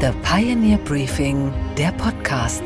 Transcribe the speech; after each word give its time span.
The 0.00 0.12
Pioneer 0.22 0.78
Briefing, 0.78 1.52
der 1.76 1.90
Podcast. 1.90 2.62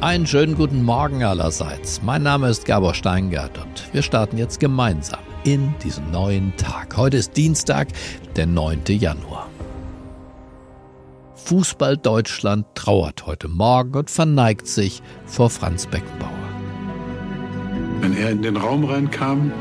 Einen 0.00 0.26
schönen 0.26 0.54
guten 0.54 0.82
Morgen 0.82 1.22
allerseits. 1.22 2.00
Mein 2.02 2.22
Name 2.22 2.48
ist 2.48 2.64
Gabor 2.64 2.94
Steingart 2.94 3.58
und 3.58 3.92
wir 3.92 4.00
starten 4.00 4.38
jetzt 4.38 4.58
gemeinsam 4.58 5.20
in 5.44 5.74
diesen 5.84 6.10
neuen 6.10 6.56
Tag. 6.56 6.96
Heute 6.96 7.18
ist 7.18 7.36
Dienstag, 7.36 7.88
der 8.36 8.46
9. 8.46 8.84
Januar. 8.86 9.50
Fußball 11.34 11.98
Deutschland 11.98 12.64
trauert 12.74 13.26
heute 13.26 13.48
Morgen 13.48 13.98
und 13.98 14.08
verneigt 14.08 14.66
sich 14.66 15.02
vor 15.26 15.50
Franz 15.50 15.86
Beckenbauer. 15.88 16.30
Wenn 18.00 18.16
er 18.16 18.30
in 18.30 18.40
den 18.40 18.56
Raum 18.56 18.86
reinkam, 18.86 19.52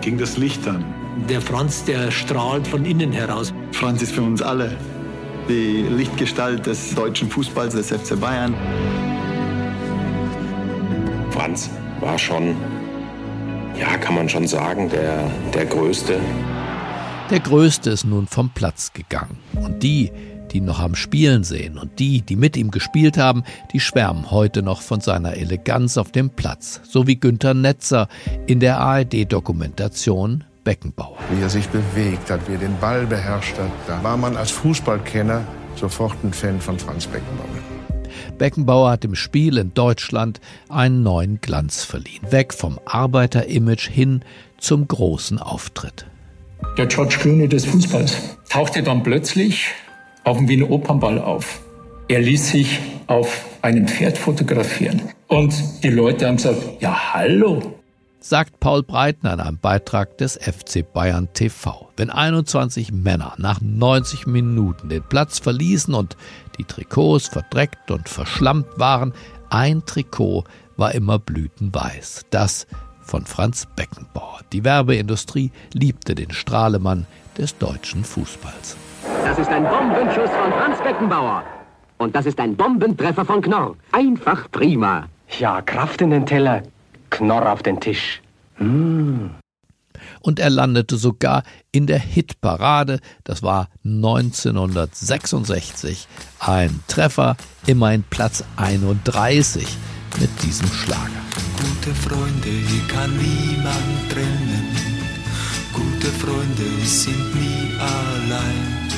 ging 0.00 0.16
das 0.16 0.38
Licht 0.38 0.66
an. 0.66 0.82
Der 1.28 1.42
Franz, 1.42 1.84
der 1.84 2.10
strahlt 2.10 2.66
von 2.66 2.86
innen 2.86 3.12
heraus. 3.12 3.52
Franz 3.72 4.00
ist 4.00 4.12
für 4.12 4.22
uns 4.22 4.40
alle 4.40 4.78
die 5.48 5.82
Lichtgestalt 5.82 6.66
des 6.66 6.94
deutschen 6.94 7.30
Fußballs, 7.30 7.74
des 7.74 7.90
FC 7.90 8.18
Bayern. 8.18 8.54
Franz 11.30 11.70
war 12.00 12.18
schon, 12.18 12.56
ja, 13.78 13.96
kann 13.98 14.14
man 14.14 14.28
schon 14.28 14.46
sagen, 14.46 14.88
der, 14.88 15.30
der 15.52 15.66
Größte. 15.66 16.18
Der 17.30 17.40
Größte 17.40 17.90
ist 17.90 18.04
nun 18.04 18.26
vom 18.26 18.50
Platz 18.50 18.92
gegangen. 18.92 19.38
Und 19.54 19.82
die, 19.82 20.12
die 20.50 20.58
ihn 20.58 20.64
noch 20.64 20.80
am 20.80 20.94
Spielen 20.94 21.42
sehen 21.42 21.78
und 21.78 21.98
die, 21.98 22.22
die 22.22 22.36
mit 22.36 22.56
ihm 22.56 22.70
gespielt 22.70 23.18
haben, 23.18 23.42
die 23.72 23.80
schwärmen 23.80 24.30
heute 24.30 24.62
noch 24.62 24.82
von 24.82 25.00
seiner 25.00 25.34
Eleganz 25.34 25.98
auf 25.98 26.12
dem 26.12 26.30
Platz, 26.30 26.80
so 26.84 27.06
wie 27.06 27.16
Günter 27.16 27.54
Netzer 27.54 28.08
in 28.46 28.60
der 28.60 28.78
ARD-Dokumentation 28.78 30.44
Beckenbauer. 30.64 31.18
Wie 31.30 31.42
er 31.42 31.50
sich 31.50 31.68
bewegt 31.68 32.30
hat, 32.30 32.48
wie 32.48 32.54
er 32.54 32.58
den 32.58 32.76
Ball 32.80 33.06
beherrscht 33.06 33.56
hat, 33.58 33.70
da 33.86 34.02
war 34.02 34.16
man 34.16 34.36
als 34.36 34.50
Fußballkenner 34.50 35.42
sofort 35.76 36.16
ein 36.24 36.32
Fan 36.32 36.60
von 36.60 36.78
Franz 36.78 37.06
Beckenbauer. 37.06 37.44
Beckenbauer 38.38 38.90
hat 38.90 39.04
dem 39.04 39.14
Spiel 39.14 39.58
in 39.58 39.74
Deutschland 39.74 40.40
einen 40.68 41.02
neuen 41.02 41.40
Glanz 41.40 41.84
verliehen, 41.84 42.22
weg 42.30 42.54
vom 42.54 42.80
Arbeiterimage 42.84 43.90
hin 43.90 44.22
zum 44.58 44.88
großen 44.88 45.38
Auftritt. 45.38 46.06
Der 46.78 46.86
George 46.86 47.16
Clooney 47.20 47.48
des 47.48 47.66
Fußballs 47.66 48.16
tauchte 48.48 48.82
dann 48.82 49.02
plötzlich 49.02 49.66
auf 50.24 50.38
dem 50.38 50.48
Wiener 50.48 50.70
Opernball 50.70 51.20
auf. 51.20 51.60
Er 52.08 52.20
ließ 52.20 52.50
sich 52.50 52.80
auf 53.06 53.44
einem 53.62 53.86
Pferd 53.86 54.18
fotografieren. 54.18 55.02
Und 55.28 55.54
die 55.82 55.90
Leute 55.90 56.26
haben 56.26 56.36
gesagt, 56.36 56.62
ja 56.80 57.14
hallo, 57.14 57.74
sagt 58.24 58.58
Paul 58.58 58.82
Breitner 58.82 59.34
in 59.34 59.40
einem 59.40 59.58
Beitrag 59.58 60.16
des 60.16 60.38
FC 60.38 60.82
Bayern 60.90 61.28
TV. 61.34 61.90
Wenn 61.98 62.08
21 62.08 62.90
Männer 62.90 63.34
nach 63.36 63.60
90 63.60 64.26
Minuten 64.26 64.88
den 64.88 65.02
Platz 65.02 65.38
verließen 65.38 65.92
und 65.92 66.16
die 66.56 66.64
Trikots 66.64 67.28
verdreckt 67.28 67.90
und 67.90 68.08
verschlammt 68.08 68.66
waren, 68.78 69.12
ein 69.50 69.84
Trikot 69.84 70.44
war 70.78 70.94
immer 70.94 71.18
blütenweiß. 71.18 72.22
Das 72.30 72.66
von 73.02 73.26
Franz 73.26 73.66
Beckenbauer. 73.76 74.40
Die 74.54 74.64
Werbeindustrie 74.64 75.52
liebte 75.74 76.14
den 76.14 76.30
Strahlemann 76.30 77.04
des 77.36 77.58
deutschen 77.58 78.04
Fußballs. 78.04 78.78
Das 79.22 79.38
ist 79.38 79.50
ein 79.50 79.64
Bombenschuss 79.64 80.30
von 80.30 80.50
Franz 80.50 80.82
Beckenbauer. 80.82 81.42
Und 81.98 82.16
das 82.16 82.24
ist 82.24 82.40
ein 82.40 82.56
Bombentreffer 82.56 83.26
von 83.26 83.42
Knorr. 83.42 83.76
Einfach 83.92 84.50
prima. 84.50 85.08
Ja, 85.38 85.60
Kraft 85.60 86.00
in 86.00 86.10
den 86.10 86.24
Teller, 86.24 86.62
Knorr 87.14 87.50
auf 87.52 87.62
den 87.62 87.80
Tisch. 87.80 88.20
Mmh. 88.58 89.30
Und 90.20 90.38
er 90.40 90.50
landete 90.50 90.96
sogar 90.96 91.44
in 91.70 91.86
der 91.86 92.00
Hitparade. 92.00 92.98
Das 93.22 93.44
war 93.44 93.68
1966. 93.84 96.08
Ein 96.40 96.80
Treffer, 96.88 97.36
immerhin 97.66 98.02
Platz 98.02 98.42
31 98.56 99.64
mit 100.18 100.30
diesem 100.42 100.66
Schlager. 100.68 101.10
Gute 101.56 101.94
Freunde 101.94 102.50
kann 102.88 103.16
niemand 103.16 104.10
trennen. 104.10 104.76
Gute 105.72 106.08
Freunde 106.08 106.64
sind 106.84 107.32
nie 107.34 107.70
allein. 107.78 108.90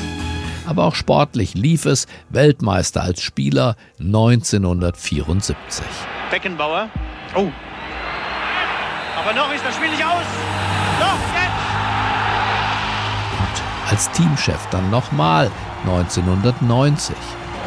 Aber 0.67 0.85
auch 0.85 0.95
sportlich 0.95 1.53
lief 1.55 1.85
es. 1.85 2.07
Weltmeister 2.31 3.03
als 3.03 3.21
Spieler 3.21 3.77
1974. 4.01 5.85
Beckenbauer. 6.31 6.89
Oh, 7.37 7.51
aber 9.27 9.35
noch 9.35 9.53
ist 9.53 9.65
das 9.65 9.75
Spiel 9.75 9.91
nicht 9.91 10.05
aus. 10.05 10.25
Noch 11.01 11.19
jetzt! 11.35 11.51
Und 13.41 13.91
als 13.91 14.11
Teamchef 14.13 14.67
dann 14.71 14.89
nochmal 14.91 15.51
1990. 15.85 17.17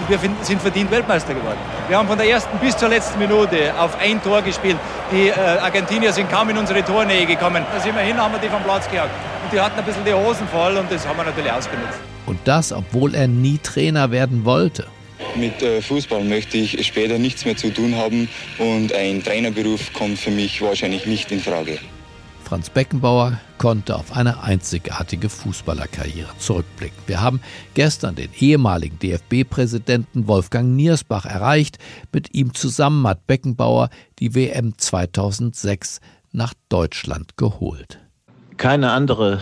Wir 0.07 0.17
sind 0.41 0.61
verdient 0.61 0.89
Weltmeister 0.89 1.33
geworden. 1.33 1.57
Wir 1.89 1.97
haben 1.97 2.07
von 2.07 2.17
der 2.17 2.29
ersten 2.29 2.57
bis 2.59 2.77
zur 2.77 2.87
letzten 2.87 3.19
Minute 3.19 3.73
auf 3.77 3.99
ein 3.99 4.23
Tor 4.23 4.41
gespielt. 4.41 4.77
Die 5.11 5.27
äh, 5.27 5.33
Argentinier 5.33 6.13
sind 6.13 6.31
kaum 6.31 6.49
in 6.49 6.57
unsere 6.57 6.81
Tornähe 6.81 7.25
gekommen. 7.25 7.65
Da 7.73 7.81
sind 7.81 7.93
wir 7.93 8.03
hin, 8.03 8.17
haben 8.17 8.31
wir 8.31 8.39
die 8.39 8.47
vom 8.47 8.63
Platz 8.63 8.89
gejagt. 8.89 9.11
Und 9.43 9.51
die 9.51 9.59
hatten 9.59 9.77
ein 9.77 9.83
bisschen 9.83 10.05
die 10.05 10.13
Hosen 10.13 10.47
voll 10.47 10.77
und 10.77 10.89
das 10.89 11.05
haben 11.05 11.17
wir 11.17 11.25
natürlich 11.25 11.51
ausgenutzt. 11.51 11.99
Und 12.25 12.39
das, 12.45 12.71
obwohl 12.71 13.13
er 13.13 13.27
nie 13.27 13.57
Trainer 13.57 14.11
werden 14.11 14.45
wollte. 14.45 14.87
Mit 15.35 15.61
äh, 15.61 15.81
Fußball 15.81 16.23
möchte 16.23 16.57
ich 16.57 16.85
später 16.85 17.17
nichts 17.17 17.45
mehr 17.45 17.57
zu 17.57 17.73
tun 17.73 17.95
haben 17.95 18.29
und 18.57 18.93
ein 18.93 19.23
Trainerberuf 19.23 19.93
kommt 19.93 20.17
für 20.17 20.31
mich 20.31 20.61
wahrscheinlich 20.61 21.05
nicht 21.05 21.31
in 21.31 21.39
Frage. 21.39 21.79
Franz 22.49 22.71
Beckenbauer 22.71 23.39
konnte 23.59 23.95
auf 23.95 24.15
eine 24.15 24.41
einzigartige 24.41 25.29
Fußballerkarriere 25.29 26.29
zurückblicken. 26.39 26.97
Wir 27.05 27.21
haben 27.21 27.41
gestern 27.75 28.15
den 28.15 28.29
ehemaligen 28.39 28.97
DFB-Präsidenten 28.97 30.27
Wolfgang 30.27 30.75
Niersbach 30.75 31.25
erreicht. 31.25 31.77
Mit 32.11 32.33
ihm 32.33 32.55
zusammen 32.55 33.05
hat 33.07 33.27
Beckenbauer 33.27 33.89
die 34.17 34.33
WM 34.33 34.75
2006 34.77 35.99
nach 36.31 36.55
Deutschland 36.69 37.37
geholt. 37.37 37.99
Keine 38.57 38.91
andere 38.91 39.41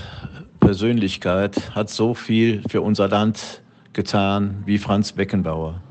Persönlichkeit 0.59 1.73
hat 1.75 1.89
so 1.89 2.13
viel 2.13 2.61
für 2.67 2.81
unser 2.81 3.07
Land 3.07 3.61
getan 3.97 4.61
wie 4.67 4.77
Franz 4.77 5.11
Beckenbauer. 5.11 5.81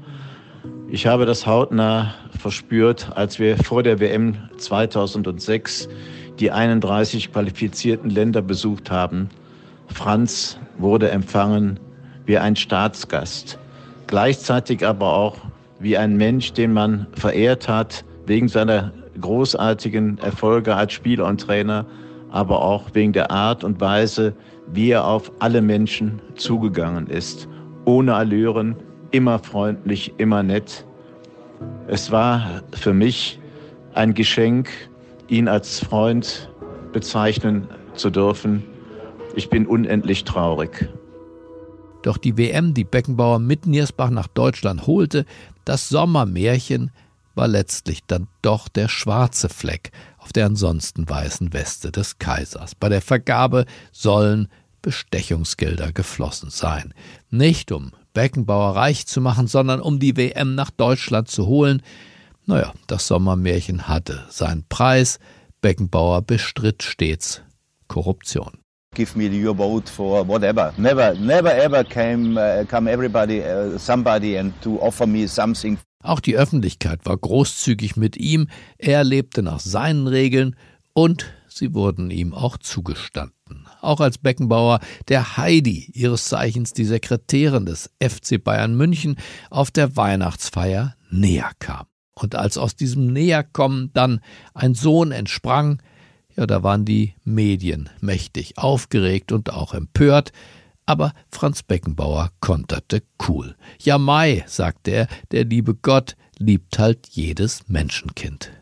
Ich 0.88 1.08
habe 1.08 1.26
das 1.26 1.44
hautnah 1.44 2.14
verspürt, 2.38 3.10
als 3.16 3.40
wir 3.40 3.56
vor 3.56 3.82
der 3.82 3.98
WM 3.98 4.36
2006 4.58 5.88
die 6.38 6.52
31 6.52 7.32
qualifizierten 7.32 8.08
Länder 8.08 8.42
besucht 8.42 8.92
haben. 8.92 9.28
Franz 9.88 10.56
wurde 10.78 11.10
empfangen 11.10 11.80
wie 12.26 12.38
ein 12.38 12.54
Staatsgast, 12.54 13.58
gleichzeitig 14.06 14.86
aber 14.86 15.12
auch 15.12 15.38
wie 15.80 15.96
ein 15.96 16.16
Mensch, 16.16 16.52
den 16.52 16.72
man 16.72 17.08
verehrt 17.14 17.68
hat 17.68 18.04
wegen 18.24 18.46
seiner 18.46 18.92
großartigen 19.20 20.18
Erfolge 20.18 20.76
als 20.76 20.92
Spieler 20.92 21.26
und 21.26 21.40
Trainer, 21.40 21.84
aber 22.30 22.62
auch 22.62 22.84
wegen 22.92 23.12
der 23.12 23.32
Art 23.32 23.64
und 23.64 23.80
Weise, 23.80 24.32
wie 24.72 24.90
er 24.90 25.04
auf 25.08 25.32
alle 25.40 25.60
Menschen 25.60 26.22
zugegangen 26.36 27.08
ist 27.08 27.48
ohne 27.86 28.14
Allüren, 28.14 28.76
immer 29.12 29.38
freundlich, 29.38 30.12
immer 30.18 30.42
nett. 30.42 30.84
Es 31.88 32.10
war 32.10 32.62
für 32.72 32.92
mich 32.92 33.40
ein 33.94 34.12
Geschenk, 34.12 34.68
ihn 35.28 35.48
als 35.48 35.80
Freund 35.80 36.50
bezeichnen 36.92 37.68
zu 37.94 38.10
dürfen. 38.10 38.62
Ich 39.34 39.48
bin 39.48 39.66
unendlich 39.66 40.24
traurig. 40.24 40.88
Doch 42.02 42.18
die 42.18 42.36
WM, 42.36 42.74
die 42.74 42.84
Beckenbauer 42.84 43.38
mit 43.38 43.66
Niersbach 43.66 44.10
nach 44.10 44.28
Deutschland 44.28 44.86
holte, 44.86 45.24
das 45.64 45.88
Sommermärchen, 45.88 46.90
war 47.34 47.48
letztlich 47.48 48.00
dann 48.06 48.28
doch 48.42 48.68
der 48.68 48.88
schwarze 48.88 49.48
Fleck 49.48 49.90
auf 50.18 50.32
der 50.32 50.46
ansonsten 50.46 51.08
weißen 51.08 51.52
Weste 51.52 51.92
des 51.92 52.18
Kaisers. 52.18 52.74
Bei 52.74 52.88
der 52.88 53.02
Vergabe 53.02 53.66
sollen 53.92 54.48
Bestechungsgelder 54.86 55.90
geflossen 55.90 56.48
sein. 56.50 56.94
Nicht 57.28 57.72
um 57.72 57.90
Beckenbauer 58.14 58.76
reich 58.76 59.04
zu 59.08 59.20
machen, 59.20 59.48
sondern 59.48 59.80
um 59.80 59.98
die 59.98 60.16
WM 60.16 60.54
nach 60.54 60.70
Deutschland 60.70 61.28
zu 61.28 61.46
holen. 61.46 61.82
Naja, 62.44 62.72
das 62.86 63.08
Sommermärchen 63.08 63.88
hatte 63.88 64.24
seinen 64.30 64.64
Preis. 64.68 65.18
Beckenbauer 65.60 66.22
bestritt 66.22 66.84
stets 66.84 67.42
Korruption. 67.88 68.58
Give 68.94 69.18
me 69.18 69.28
your 69.28 69.56
vote 69.56 69.90
for 69.90 70.28
whatever. 70.28 70.72
Never, 70.76 71.14
never 71.14 71.52
ever 71.52 71.82
came, 71.82 72.38
uh, 72.38 72.64
come 72.64 72.88
everybody, 72.88 73.42
uh, 73.42 73.76
somebody 73.78 74.38
and 74.38 74.52
to 74.62 74.78
offer 74.80 75.08
me 75.08 75.26
something. 75.26 75.78
Auch 76.04 76.20
die 76.20 76.36
Öffentlichkeit 76.36 77.00
war 77.06 77.16
großzügig 77.16 77.96
mit 77.96 78.16
ihm. 78.16 78.46
Er 78.78 79.02
lebte 79.02 79.42
nach 79.42 79.58
seinen 79.58 80.06
Regeln 80.06 80.54
und 80.92 81.26
sie 81.56 81.74
wurden 81.74 82.10
ihm 82.10 82.34
auch 82.34 82.56
zugestanden 82.58 83.66
auch 83.86 84.00
als 84.00 84.18
Beckenbauer 84.18 84.80
der 85.08 85.36
Heidi, 85.36 85.90
ihres 85.94 86.26
Zeichens 86.26 86.72
die 86.72 86.84
Sekretärin 86.84 87.66
des 87.66 87.90
FC 88.02 88.42
Bayern 88.42 88.76
München, 88.76 89.16
auf 89.50 89.70
der 89.70 89.96
Weihnachtsfeier 89.96 90.96
näher 91.10 91.52
kam. 91.58 91.86
Und 92.14 92.34
als 92.34 92.58
aus 92.58 92.76
diesem 92.76 93.12
Näherkommen 93.12 93.90
dann 93.92 94.20
ein 94.54 94.74
Sohn 94.74 95.12
entsprang, 95.12 95.82
ja, 96.34 96.46
da 96.46 96.62
waren 96.62 96.84
die 96.84 97.14
Medien 97.24 97.88
mächtig 98.00 98.58
aufgeregt 98.58 99.32
und 99.32 99.52
auch 99.52 99.72
empört. 99.72 100.32
Aber 100.84 101.12
Franz 101.30 101.62
Beckenbauer 101.62 102.30
konterte 102.40 103.02
cool. 103.28 103.56
Ja, 103.80 103.98
Mai, 103.98 104.44
sagte 104.46 104.90
er, 104.92 105.08
der 105.30 105.44
liebe 105.44 105.74
Gott 105.74 106.16
liebt 106.38 106.78
halt 106.78 107.08
jedes 107.08 107.68
Menschenkind. 107.68 108.52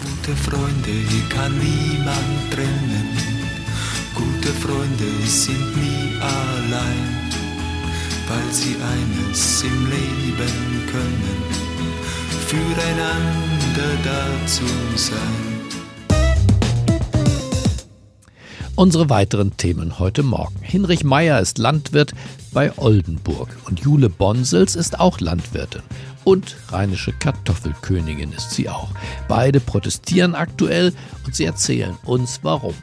Gute 0.00 0.36
Freunde 0.36 0.92
kann 1.28 1.52
niemand 1.58 2.50
trennen. 2.52 3.08
Gute 4.14 4.48
Freunde 4.48 5.26
sind 5.26 5.76
nie 5.76 6.14
allein, 6.20 7.30
weil 8.28 8.52
sie 8.52 8.76
eines 8.76 9.62
im 9.62 9.90
Leben 9.90 10.86
können, 10.90 11.42
füreinander 12.46 13.96
da 14.04 14.46
zu 14.46 14.64
sein. 14.96 15.60
Unsere 18.80 19.10
weiteren 19.10 19.56
Themen 19.58 19.98
heute 19.98 20.22
Morgen. 20.22 20.56
Hinrich 20.62 21.04
Meyer 21.04 21.38
ist 21.40 21.58
Landwirt 21.58 22.14
bei 22.52 22.72
Oldenburg 22.78 23.48
und 23.66 23.80
Jule 23.80 24.08
Bonsels 24.08 24.74
ist 24.74 24.98
auch 24.98 25.20
Landwirtin. 25.20 25.82
Und 26.24 26.56
rheinische 26.70 27.12
Kartoffelkönigin 27.12 28.32
ist 28.32 28.50
sie 28.50 28.68
auch. 28.68 28.90
Beide 29.28 29.60
protestieren 29.60 30.34
aktuell 30.34 30.92
und 31.24 31.34
sie 31.34 31.44
erzählen 31.44 31.96
uns 32.04 32.40
warum. 32.42 32.74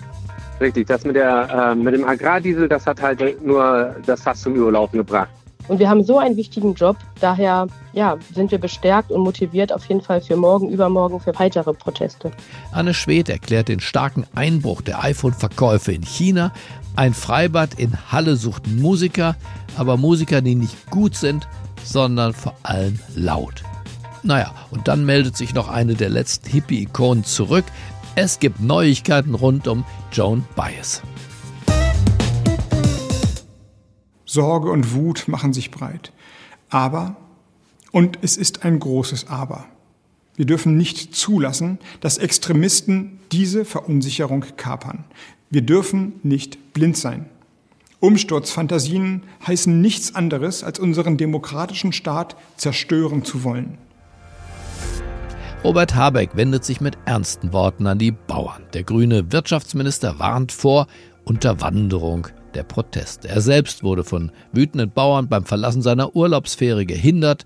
Richtig, 0.60 0.88
das 0.88 1.04
mit, 1.04 1.16
der, 1.16 1.72
äh, 1.72 1.76
mit 1.76 1.94
dem 1.94 2.04
Agrardiesel, 2.04 2.68
das 2.68 2.86
hat 2.88 3.02
halt 3.02 3.46
nur 3.46 3.96
das 4.06 4.22
Fass 4.22 4.42
zum 4.42 4.56
Überlaufen 4.56 4.98
gebracht. 4.98 5.30
Und 5.68 5.80
wir 5.80 5.90
haben 5.90 6.04
so 6.04 6.18
einen 6.18 6.38
wichtigen 6.38 6.74
Job, 6.74 6.96
daher 7.20 7.68
ja, 7.94 8.18
sind 8.34 8.52
wir 8.52 8.58
bestärkt 8.58 9.12
und 9.12 9.22
motiviert 9.22 9.74
auf 9.74 9.86
jeden 9.86 10.02
Fall 10.02 10.22
für 10.22 10.38
morgen, 10.38 10.70
übermorgen, 10.70 11.20
für 11.20 11.38
weitere 11.38 11.74
Proteste. 11.74 12.32
Anne 12.72 12.94
Schwed 12.94 13.28
erklärt 13.28 13.68
den 13.68 13.82
starken 13.82 14.26
Einbruch 14.34 14.82
der 14.82 15.04
iPhone-Verkäufe 15.04 15.92
in 15.92 16.04
China. 16.04 16.54
Ein 16.96 17.14
Freibad 17.14 17.78
in 17.78 17.98
Halle 18.12 18.38
sucht 18.38 18.68
Musiker, 18.68 19.36
aber 19.76 19.98
Musiker, 19.98 20.42
die 20.42 20.56
nicht 20.56 20.90
gut 20.90 21.16
sind, 21.16 21.48
sondern 21.88 22.34
vor 22.34 22.56
allem 22.64 23.00
laut. 23.16 23.64
Naja, 24.24 24.54
und 24.72 24.88
dann 24.88 25.06
meldet 25.06 25.38
sich 25.38 25.54
noch 25.54 25.70
eine 25.70 25.96
der 25.96 26.10
letzten 26.10 26.50
Hippie-Ikonen 26.50 27.24
zurück. 27.24 27.66
Es 28.16 28.40
gibt 28.40 28.60
Neuigkeiten 28.60 29.36
rund 29.36 29.68
um 29.68 29.86
Joan 30.12 30.46
Baez. 30.56 31.02
Sorge 34.26 34.70
und 34.70 34.94
Wut 34.94 35.28
machen 35.28 35.54
sich 35.54 35.72
breit. 35.72 36.12
Aber, 36.70 37.16
und 37.92 38.20
es 38.22 38.36
ist 38.36 38.66
ein 38.66 38.80
großes 38.80 39.28
Aber, 39.28 39.66
wir 40.36 40.46
dürfen 40.46 40.78
nicht 40.78 41.16
zulassen, 41.16 41.80
dass 42.02 42.18
Extremisten 42.18 43.20
diese 43.32 43.66
Verunsicherung 43.66 44.46
kapern. 44.56 45.06
Wir 45.50 45.62
dürfen 45.62 46.20
nicht 46.24 46.74
blind 46.74 46.98
sein. 46.98 47.28
Umsturzfantasien 48.00 49.24
heißen 49.46 49.82
nichts 49.82 50.14
anderes, 50.14 50.64
als 50.64 50.78
unseren 50.78 51.18
demokratischen 51.18 51.94
Staat 51.94 52.36
zerstören 52.56 53.24
zu 53.24 53.44
wollen. 53.44 53.80
Robert 55.64 55.96
Habeck 55.96 56.36
wendet 56.36 56.64
sich 56.64 56.80
mit 56.80 56.98
ernsten 57.06 57.52
Worten 57.52 57.88
an 57.88 57.98
die 57.98 58.12
Bauern. 58.12 58.64
Der 58.74 58.84
grüne 58.84 59.32
Wirtschaftsminister 59.32 60.20
warnt 60.20 60.52
vor 60.52 60.86
Unterwanderung 61.26 62.28
der 62.54 62.64
Proteste. 62.64 63.28
Er 63.28 63.42
selbst 63.42 63.84
wurde 63.84 64.04
von 64.04 64.32
wütenden 64.52 64.92
Bauern 64.92 65.28
beim 65.28 65.46
Verlassen 65.46 65.82
seiner 65.82 66.16
Urlaubsfähre 66.16 66.86
gehindert. 66.86 67.46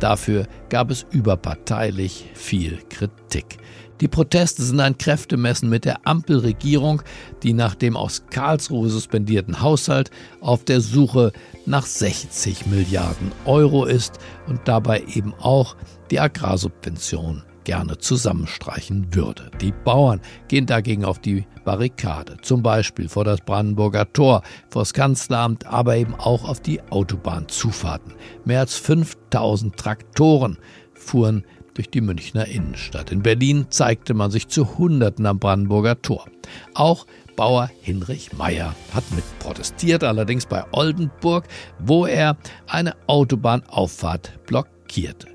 Dafür 0.00 0.46
gab 0.70 0.90
es 0.90 1.06
überparteilich 1.10 2.30
viel 2.34 2.78
Kritik. 2.88 3.58
Die 4.00 4.08
Proteste 4.08 4.62
sind 4.62 4.80
ein 4.80 4.96
Kräftemessen 4.96 5.68
mit 5.68 5.84
der 5.84 6.06
Ampelregierung, 6.06 7.02
die 7.42 7.52
nach 7.52 7.74
dem 7.74 7.96
aus 7.96 8.24
Karlsruhe 8.30 8.88
suspendierten 8.88 9.60
Haushalt 9.60 10.10
auf 10.40 10.64
der 10.64 10.80
Suche 10.80 11.32
nach 11.66 11.84
60 11.84 12.66
Milliarden 12.66 13.32
Euro 13.44 13.84
ist 13.84 14.18
und 14.46 14.60
dabei 14.64 15.04
eben 15.14 15.34
auch 15.34 15.76
die 16.10 16.18
Agrarsubvention 16.18 17.42
gerne 17.64 17.98
zusammenstreichen 17.98 19.14
würde. 19.14 19.50
Die 19.60 19.72
Bauern 19.72 20.22
gehen 20.48 20.64
dagegen 20.64 21.04
auf 21.04 21.18
die 21.18 21.44
Barrikade, 21.64 22.38
zum 22.40 22.62
Beispiel 22.62 23.08
vor 23.08 23.24
das 23.24 23.42
Brandenburger 23.42 24.10
Tor, 24.12 24.42
vor 24.70 24.82
das 24.82 24.94
Kanzleramt, 24.94 25.66
aber 25.66 25.96
eben 25.96 26.14
auch 26.14 26.48
auf 26.48 26.60
die 26.60 26.80
Autobahnzufahrten. 26.90 28.14
Mehr 28.46 28.60
als 28.60 28.76
5000 28.76 29.76
Traktoren 29.76 30.56
fuhren 30.94 31.44
durch 31.80 31.88
die 31.88 32.02
Münchner 32.02 32.44
Innenstadt. 32.44 33.10
In 33.10 33.22
Berlin 33.22 33.64
zeigte 33.70 34.12
man 34.12 34.30
sich 34.30 34.48
zu 34.48 34.76
Hunderten 34.76 35.24
am 35.24 35.38
Brandenburger 35.38 36.02
Tor. 36.02 36.26
Auch 36.74 37.06
Bauer 37.36 37.70
Hinrich 37.80 38.34
Meyer 38.34 38.74
hat 38.92 39.04
mit 39.12 39.24
protestiert, 39.38 40.04
allerdings 40.04 40.44
bei 40.44 40.62
Oldenburg, 40.72 41.46
wo 41.78 42.04
er 42.04 42.36
eine 42.66 42.94
Autobahnauffahrt 43.06 44.44
blockierte. 44.44 45.28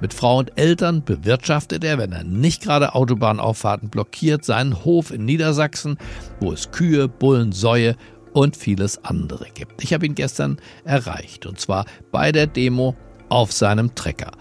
Mit 0.00 0.12
Frau 0.12 0.38
und 0.38 0.58
Eltern 0.58 1.04
bewirtschaftet 1.04 1.84
er, 1.84 1.96
wenn 1.96 2.10
er 2.10 2.24
nicht 2.24 2.64
gerade 2.64 2.96
Autobahnauffahrten 2.96 3.88
blockiert, 3.88 4.44
seinen 4.44 4.84
Hof 4.84 5.12
in 5.12 5.24
Niedersachsen, 5.24 5.96
wo 6.40 6.50
es 6.50 6.72
Kühe, 6.72 7.06
Bullen, 7.06 7.52
Säue 7.52 7.94
und 8.32 8.56
vieles 8.56 9.04
andere 9.04 9.46
gibt. 9.54 9.84
Ich 9.84 9.94
habe 9.94 10.06
ihn 10.06 10.16
gestern 10.16 10.56
erreicht 10.82 11.46
und 11.46 11.60
zwar 11.60 11.84
bei 12.10 12.32
der 12.32 12.48
Demo 12.48 12.96
auf 13.28 13.52
seinem 13.52 13.94
Trecker. 13.94 14.32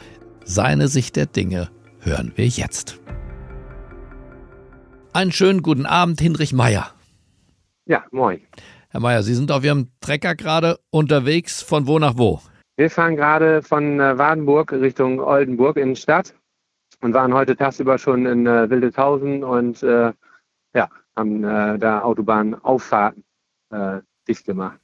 Seine 0.44 0.88
Sicht 0.88 1.16
der 1.16 1.28
Dinge 1.28 1.70
hören 2.00 2.34
wir 2.36 2.48
jetzt. 2.48 3.00
Einen 5.14 5.32
schönen 5.32 5.62
guten 5.62 5.86
Abend, 5.86 6.20
Hinrich 6.22 6.54
Meyer. 6.54 6.92
Ja, 7.86 8.04
moin. 8.12 8.42
Herr 8.90 9.00
Meyer, 9.00 9.24
Sie 9.24 9.36
sind 9.36 9.52
auf 9.52 9.64
Ihrem 9.64 9.90
Trecker 10.02 10.36
gerade 10.36 10.80
unterwegs. 10.90 11.62
Von 11.62 11.88
wo 11.88 12.00
nach 12.00 12.18
wo? 12.18 12.42
Wir 12.78 12.90
fahren 12.90 13.16
gerade 13.16 13.62
von 13.62 14.00
äh, 14.00 14.18
Wadenburg 14.18 14.72
Richtung 14.72 15.20
Oldenburg 15.20 15.78
in 15.78 15.90
die 15.90 16.02
Stadt 16.02 16.34
und 17.02 17.14
waren 17.14 17.34
heute 17.34 17.56
tagsüber 17.56 17.98
schon 17.98 18.26
in 18.26 18.48
äh, 18.48 18.70
Wildeshausen 18.70 19.44
und 19.44 19.84
äh, 19.84 20.14
ja, 20.74 20.90
haben 21.16 21.44
äh, 21.44 21.78
da 21.78 22.02
Autobahnauffahrten 22.02 23.24
äh, 23.72 24.00
dicht 24.28 24.46
gemacht. 24.46 24.80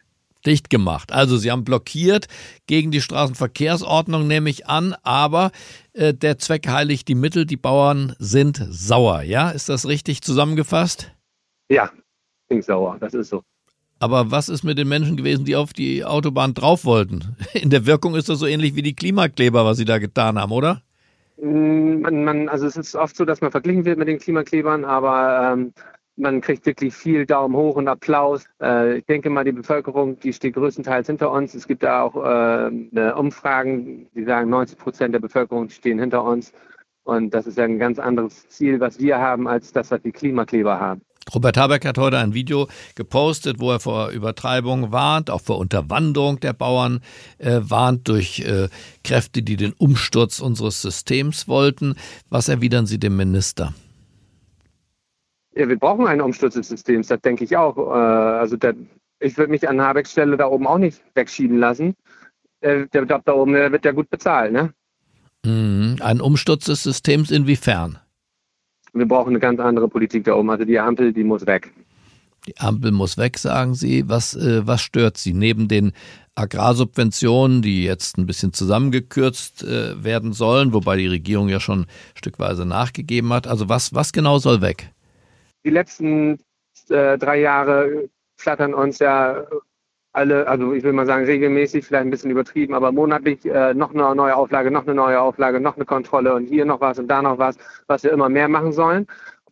Dicht 0.46 0.70
gemacht. 0.70 1.12
Also 1.12 1.38
Sie 1.38 1.52
haben 1.52 1.64
blockiert 1.64 2.28
gegen 2.68 2.92
die 2.92 3.02
Straßenverkehrsordnung, 3.02 4.28
nehme 4.28 4.50
ich 4.50 4.68
an, 4.68 4.96
aber 5.04 5.52
äh, 5.94 6.14
der 6.14 6.38
Zweck 6.38 6.68
heiligt 6.68 7.08
die 7.08 7.16
Mittel. 7.16 7.46
Die 7.46 7.58
Bauern 7.58 8.16
sind 8.20 8.64
sauer, 8.70 9.22
ja? 9.22 9.50
Ist 9.50 9.70
das 9.70 9.88
richtig 9.88 10.22
zusammengefasst? 10.22 11.12
Ja, 11.70 11.92
sind 12.50 12.64
sauer, 12.64 12.98
das 13.00 13.14
ist 13.14 13.30
so. 13.30 13.44
Aber 14.00 14.30
was 14.30 14.48
ist 14.48 14.64
mit 14.64 14.78
den 14.78 14.88
Menschen 14.88 15.18
gewesen, 15.18 15.46
die 15.46 15.56
auf 15.56 15.74
die 15.74 16.06
Autobahn 16.06 16.54
drauf 16.54 16.86
wollten? 16.86 17.36
In 17.54 17.70
der 17.70 17.86
Wirkung 17.86 18.16
ist 18.16 18.30
das 18.30 18.40
so 18.40 18.46
ähnlich 18.46 18.76
wie 18.76 18.84
die 18.84 18.96
Klimakleber, 18.96 19.66
was 19.66 19.78
sie 19.78 19.86
da 19.86 19.98
getan 19.98 20.40
haben, 20.40 20.52
oder? 20.52 20.84
Mm, 21.42 22.02
man, 22.02 22.24
man, 22.24 22.50
also 22.50 22.68
es 22.68 22.78
ist 22.78 22.96
oft 22.96 23.16
so, 23.16 23.26
dass 23.26 23.42
man 23.42 23.52
verglichen 23.52 23.86
wird 23.86 23.98
mit 23.98 24.08
den 24.08 24.20
Klimaklebern, 24.20 24.86
aber 24.86 25.54
ähm, 25.54 25.74
man 26.18 26.42
kriegt 26.42 26.66
wirklich 26.66 26.94
viel 26.94 27.26
Daumen 27.26 27.56
hoch 27.56 27.76
und 27.76 27.88
Applaus. 27.88 28.46
Äh, 28.62 28.98
ich 28.98 29.06
denke 29.06 29.30
mal, 29.30 29.44
die 29.44 29.52
Bevölkerung, 29.52 30.20
die 30.20 30.34
steht 30.34 30.56
größtenteils 30.56 31.08
hinter 31.08 31.32
uns. 31.32 31.54
Es 31.54 31.68
gibt 31.68 31.84
da 31.84 32.02
auch 32.02 32.16
äh, 32.16 33.12
Umfragen, 33.12 34.08
die 34.16 34.24
sagen, 34.24 34.50
90 34.50 34.78
Prozent 34.78 35.14
der 35.14 35.20
Bevölkerung 35.20 35.70
stehen 35.70 36.00
hinter 36.00 36.24
uns. 36.24 36.52
Und 37.04 37.34
das 37.34 37.48
ist 37.48 37.58
ja 37.58 37.64
ein 37.64 37.80
ganz 37.80 38.00
anderes 38.00 38.50
Ziel, 38.50 38.80
was 38.80 39.00
wir 39.00 39.18
haben, 39.18 39.48
als 39.48 39.72
das, 39.72 39.92
was 39.92 40.02
die 40.02 40.12
Klimakleber 40.12 40.80
haben. 40.80 41.02
Robert 41.34 41.58
Habeck 41.58 41.86
hat 41.86 41.98
heute 41.98 42.18
ein 42.18 42.34
Video 42.34 42.68
gepostet, 42.96 43.60
wo 43.60 43.72
er 43.72 43.80
vor 43.80 44.10
Übertreibung 44.10 44.92
warnt, 44.92 45.30
auch 45.30 45.42
vor 45.42 45.58
Unterwanderung 45.58 46.40
der 46.40 46.54
Bauern 46.54 47.02
äh, 47.38 47.60
warnt 47.62 48.08
durch 48.08 48.40
äh, 48.40 48.70
Kräfte, 49.04 49.44
die 49.44 49.58
den 49.58 49.74
Umsturz 49.74 50.40
unseres 50.40 50.82
Systems 50.82 51.48
wollten. 51.48 51.96
Was 52.30 52.48
erwidern 52.48 52.86
Sie 52.86 52.98
dem 52.98 53.18
Minister? 53.18 53.74
Ja, 55.58 55.68
wir 55.68 55.80
brauchen 55.80 56.08
einen 56.08 56.22
Umsturz 56.22 56.54
des 56.54 56.70
Systems, 56.70 57.08
das 57.08 57.22
denke 57.22 57.44
ich 57.44 57.58
auch. 57.58 57.78
Äh, 57.78 57.82
also 58.40 58.58
der, 58.58 58.76
ich 59.20 59.38
würde 59.38 59.52
mich 59.52 59.68
an 59.68 59.82
Habecks 59.82 60.12
Stelle 60.12 60.38
da 60.38 60.48
oben 60.48 60.68
auch 60.68 60.78
nicht 60.78 61.02
wegschieben 61.16 61.58
lassen. 61.58 61.96
Der, 62.62 62.86
der 62.88 63.04
Job 63.04 63.22
da 63.26 63.34
oben 63.34 63.54
der 63.54 63.72
wird 63.72 63.86
ja 63.86 63.92
gut 63.92 64.10
bezahlt, 64.10 64.52
ne? 64.52 64.74
Mhm. 65.46 65.98
Ein 66.02 66.22
Umsturz 66.22 66.66
des 66.66 66.84
Systems 66.84 67.32
inwiefern? 67.32 68.00
wir 68.94 69.08
brauchen 69.08 69.30
eine 69.30 69.40
ganz 69.40 69.60
andere 69.60 69.88
Politik 69.88 70.24
da 70.26 70.36
oben. 70.36 70.50
Also 70.50 70.66
die 70.66 70.80
Ampel, 70.80 71.14
die 71.14 71.24
muss 71.24 71.46
weg. 71.46 71.74
Die 72.48 72.58
Ampel 72.58 72.92
muss 72.92 73.18
weg, 73.18 73.38
sagen 73.38 73.76
Sie. 73.76 74.08
Was, 74.08 74.36
äh, 74.36 74.66
was 74.66 74.82
stört 74.82 75.18
Sie? 75.18 75.34
Neben 75.34 75.68
den 75.68 75.92
Agrarsubventionen, 76.36 77.62
die 77.62 77.84
jetzt 77.84 78.18
ein 78.18 78.26
bisschen 78.26 78.54
zusammengekürzt 78.54 79.64
äh, 79.64 80.04
werden 80.04 80.34
sollen, 80.34 80.74
wobei 80.74 80.98
die 80.98 81.08
Regierung 81.08 81.50
ja 81.50 81.60
schon 81.60 81.88
stückweise 82.16 82.66
nachgegeben 82.66 83.34
hat. 83.34 83.48
Also 83.48 83.70
was, 83.70 83.94
was 83.94 84.14
genau 84.14 84.40
soll 84.40 84.62
weg? 84.62 84.94
Die 85.68 85.74
letzten 85.74 86.40
äh, 86.88 87.18
drei 87.18 87.42
Jahre 87.42 88.08
flattern 88.38 88.74
uns 88.74 89.00
ja 89.00 89.46
alle, 90.14 90.48
also 90.48 90.72
ich 90.72 90.82
will 90.82 90.94
mal 90.94 91.06
sagen 91.06 91.26
regelmäßig, 91.26 91.86
vielleicht 91.86 92.06
ein 92.06 92.10
bisschen 92.10 92.32
übertrieben, 92.32 92.74
aber 92.74 92.94
monatlich 92.94 93.46
äh, 93.46 93.74
noch 93.74 93.94
eine 93.94 94.16
neue 94.16 94.34
Auflage, 94.34 94.72
noch 94.72 94.84
eine 94.84 94.96
neue 94.96 95.20
Auflage, 95.20 95.60
noch 95.60 95.76
eine 95.76 95.84
Kontrolle 95.84 96.34
und 96.36 96.46
hier 96.46 96.64
noch 96.64 96.80
was 96.80 97.00
und 97.00 97.10
da 97.10 97.22
noch 97.22 97.38
was, 97.38 97.58
was 97.88 98.06
wir 98.06 98.14
immer 98.14 98.30
mehr 98.30 98.48
machen 98.48 98.72
sollen. 98.72 99.08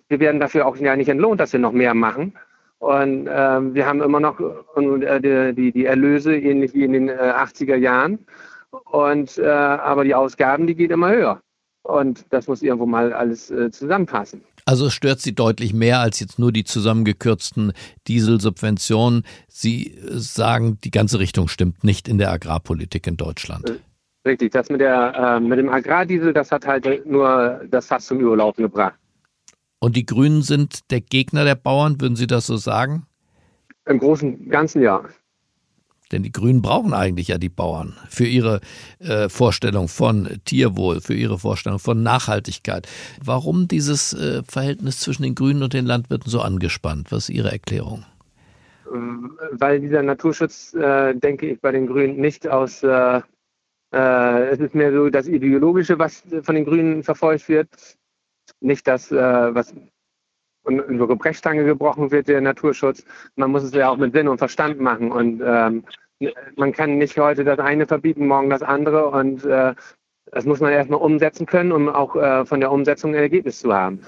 Wir 0.07 0.22
werden 0.22 0.39
dafür 0.39 0.65
auch 0.67 0.77
ja 0.77 0.95
nicht 0.95 1.10
entlohnt, 1.10 1.41
dass 1.41 1.51
wir 1.51 1.60
noch 1.60 1.74
mehr 1.74 1.93
machen. 1.93 2.34
Und 2.79 3.27
ähm, 3.29 3.74
wir 3.74 3.86
haben 3.86 4.01
immer 4.01 4.22
noch 4.22 4.39
äh, 4.39 5.53
die, 5.53 5.74
die 5.74 5.86
Erlöse 5.86 6.34
ähnlich 6.34 6.74
wie 6.74 6.86
in 6.86 6.93
den 6.93 7.10
äh, 7.10 7.34
80er 7.36 7.75
Jahren. 7.75 8.25
Und, 8.86 9.38
äh, 9.38 9.45
aber 9.50 10.05
die 10.05 10.15
Ausgaben, 10.15 10.65
die 10.65 10.75
gehen 10.75 10.91
immer 10.91 11.10
höher. 11.10 11.41
Und 11.84 12.25
das 12.29 12.48
muss 12.48 12.62
irgendwo 12.62 12.86
mal 12.86 13.12
alles 13.12 13.51
äh, 13.51 13.69
zusammenpassen. 13.69 14.45
Also 14.65 14.89
stört 14.89 15.19
Sie 15.22 15.36
deutlich 15.36 15.74
mehr 15.74 16.00
als 16.00 16.19
jetzt 16.19 16.39
nur 16.39 16.51
die 16.51 16.63
zusammengekürzten 16.63 17.72
Dieselsubventionen. 18.07 19.24
Sie 19.48 19.93
äh, 19.93 20.17
sagen, 20.17 20.79
die 20.84 20.91
ganze 20.91 21.19
Richtung 21.19 21.48
stimmt 21.48 21.84
nicht 21.84 22.07
in 22.07 22.17
der 22.17 22.31
Agrarpolitik 22.31 23.05
in 23.05 23.15
Deutschland. 23.15 23.69
Äh, 23.69 24.29
richtig, 24.29 24.51
das 24.51 24.69
mit, 24.69 24.81
der, 24.81 25.13
äh, 25.15 25.39
mit 25.39 25.60
dem 25.60 25.69
Agrardiesel, 25.69 26.34
das 26.34 26.51
hat 26.51 26.65
halt 26.65 27.05
nur 27.05 27.62
das 27.69 27.86
Fass 27.86 28.07
zum 28.07 28.19
Überlaufen 28.19 28.63
gebracht. 28.63 28.95
Und 29.79 29.95
die 29.95 30.05
Grünen 30.05 30.41
sind 30.41 30.89
der 30.89 31.01
Gegner 31.01 31.45
der 31.45 31.55
Bauern, 31.55 32.01
würden 32.01 32.15
Sie 32.15 32.25
das 32.25 32.48
so 32.48 32.57
sagen? 32.57 33.05
Im 33.86 34.00
Großen 34.00 34.36
und 34.36 34.50
Ganzen 34.50 34.81
ja. 34.81 35.03
Denn 36.12 36.24
die 36.24 36.31
Grünen 36.31 36.62
brauchen 36.62 36.93
eigentlich 36.93 37.29
ja 37.29 37.38
die 37.38 37.50
Bauern 37.50 37.95
für 38.09 38.25
ihre 38.25 38.62
äh, 39.00 39.27
Vorstellung 39.29 39.88
von 39.88 40.29
Tierwohl, 40.45 41.01
für 41.01 41.15
ihre 41.15 41.39
Vorstellung 41.39 41.79
von 41.79 42.03
Nachhaltigkeit. 42.03 42.88
Warum 43.24 43.67
dieses 43.67 44.13
äh, 44.13 44.43
Verhältnis 44.47 45.00
zwischen 45.00 45.24
den 45.24 45.35
Grünen 45.35 45.63
und 45.63 45.74
den 45.74 45.85
Landwirten 45.85 46.29
so 46.29 46.41
angespannt? 46.41 47.12
Was 47.12 47.29
ist 47.29 47.35
Ihre 47.35 47.51
Erklärung? 47.51 48.05
Weil 49.51 49.79
dieser 49.79 50.03
Naturschutz, 50.03 50.74
äh, 50.75 51.15
denke 51.15 51.50
ich, 51.50 51.59
bei 51.59 51.71
den 51.71 51.88
Grünen 51.88 52.17
nicht 52.17 52.47
aus, 52.47 52.83
äh, 52.83 53.21
äh, 53.93 54.50
es 54.50 54.59
ist 54.59 54.75
mehr 54.75 54.91
so 54.91 55.09
das 55.09 55.27
Ideologische, 55.27 55.97
was 55.97 56.24
von 56.43 56.55
den 56.55 56.65
Grünen 56.65 57.03
verfolgt 57.03 57.50
wird, 57.50 57.69
nicht 58.59 58.88
das, 58.88 59.12
äh, 59.12 59.15
was 60.65 60.88
über 60.88 61.15
Brechstange 61.15 61.63
gebrochen 61.63 62.12
wird, 62.12 62.27
der 62.27 62.41
Naturschutz. 62.41 63.03
Man 63.36 63.51
muss 63.51 63.63
es 63.63 63.74
ja 63.74 63.89
auch 63.89 63.98
mit 63.98 64.13
Sinn 64.13 64.27
und 64.27 64.38
Verstand 64.38 64.79
machen. 64.79 65.12
Und 65.12 65.41
ähm, 65.45 65.84
man 66.55 66.72
kann 66.72 66.98
nicht 66.98 67.17
heute 67.17 67.43
das 67.43 67.60
eine 67.60 67.86
verbieten, 67.86 68.27
morgen 68.27 68.50
das 68.50 68.62
andere. 68.62 69.10
Und 69.10 69.45
äh, 69.45 69.74
das 70.31 70.45
muss 70.45 70.60
man 70.60 70.72
erstmal 70.72 71.00
umsetzen 71.00 71.45
können, 71.45 71.72
um 71.72 71.89
auch 71.89 72.15
äh, 72.15 72.45
von 72.45 72.60
der 72.60 72.72
Umsetzung 72.72 73.12
ein 73.12 73.22
Ergebnis 73.22 73.60
zu 73.60 73.74
haben. 73.74 74.01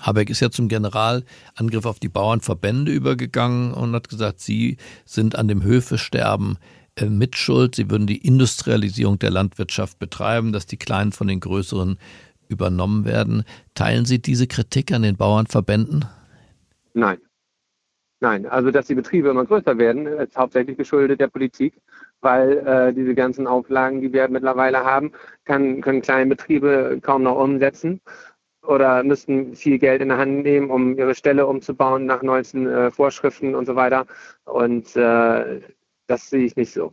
Habeck 0.00 0.30
ist 0.30 0.40
ja 0.40 0.50
zum 0.50 0.68
Generalangriff 0.68 1.84
auf 1.84 1.98
die 1.98 2.08
Bauernverbände 2.08 2.92
übergegangen 2.92 3.72
und 3.74 3.92
hat 3.94 4.08
gesagt, 4.08 4.40
sie 4.40 4.76
sind 5.04 5.36
an 5.36 5.48
dem 5.48 5.62
Höfesterben 5.62 6.58
äh, 6.96 7.06
mitschuld. 7.06 7.74
Sie 7.74 7.90
würden 7.90 8.06
die 8.06 8.24
Industrialisierung 8.24 9.18
der 9.18 9.30
Landwirtschaft 9.30 9.98
betreiben, 9.98 10.52
dass 10.52 10.66
die 10.66 10.76
Kleinen 10.76 11.12
von 11.12 11.26
den 11.26 11.40
Größeren 11.40 11.98
übernommen 12.48 13.04
werden. 13.04 13.44
Teilen 13.74 14.04
Sie 14.04 14.20
diese 14.20 14.46
Kritik 14.46 14.92
an 14.92 15.02
den 15.02 15.16
Bauernverbänden? 15.16 16.04
Nein. 16.94 17.18
Nein, 18.20 18.46
also 18.46 18.72
dass 18.72 18.88
die 18.88 18.96
Betriebe 18.96 19.28
immer 19.28 19.44
größer 19.44 19.78
werden, 19.78 20.06
ist 20.06 20.36
hauptsächlich 20.36 20.76
geschuldet 20.76 21.20
der 21.20 21.28
Politik, 21.28 21.80
weil 22.20 22.58
äh, 22.66 22.92
diese 22.92 23.14
ganzen 23.14 23.46
Auflagen, 23.46 24.00
die 24.00 24.12
wir 24.12 24.28
mittlerweile 24.28 24.84
haben, 24.84 25.12
kann, 25.44 25.80
können 25.80 26.02
kleine 26.02 26.26
Betriebe 26.26 26.98
kaum 27.00 27.22
noch 27.22 27.36
umsetzen 27.36 28.00
oder 28.62 29.04
müssten 29.04 29.54
viel 29.54 29.78
Geld 29.78 30.02
in 30.02 30.08
der 30.08 30.18
Hand 30.18 30.42
nehmen, 30.42 30.70
um 30.70 30.98
ihre 30.98 31.14
Stelle 31.14 31.46
umzubauen 31.46 32.06
nach 32.06 32.22
neuesten 32.22 32.66
äh, 32.66 32.90
Vorschriften 32.90 33.54
und 33.54 33.66
so 33.66 33.76
weiter. 33.76 34.06
Und 34.44 34.96
äh, 34.96 35.60
das 36.06 36.28
sehe 36.28 36.44
ich 36.44 36.56
nicht 36.56 36.72
so. 36.72 36.92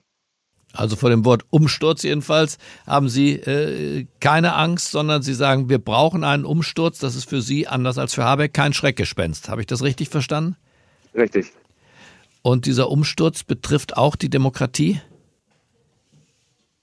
Also 0.76 0.96
vor 0.96 1.10
dem 1.10 1.26
Wort 1.26 1.44
Umsturz 1.50 2.04
jedenfalls 2.04 2.58
haben 2.86 3.10
Sie 3.10 3.34
äh, 3.34 4.06
keine 4.20 4.54
Angst, 4.56 4.92
sondern 4.92 5.22
Sie 5.22 5.34
sagen, 5.34 5.70
wir 5.70 5.80
brauchen 5.80 6.24
einen 6.24 6.46
Umsturz. 6.46 7.00
Das 7.00 7.16
ist 7.16 7.30
für 7.30 7.42
Sie, 7.42 7.68
anders 7.68 7.98
als 7.98 8.14
für 8.14 8.24
Habeck, 8.24 8.54
kein 8.54 8.74
Schreckgespenst. 8.74 9.50
Habe 9.50 9.62
ich 9.62 9.68
das 9.68 9.84
richtig 9.84 10.10
verstanden? 10.10 10.56
Richtig. 11.16 11.52
Und 12.42 12.66
dieser 12.66 12.90
Umsturz 12.92 13.44
betrifft 13.44 13.98
auch 13.98 14.16
die 14.16 14.30
Demokratie? 14.30 15.02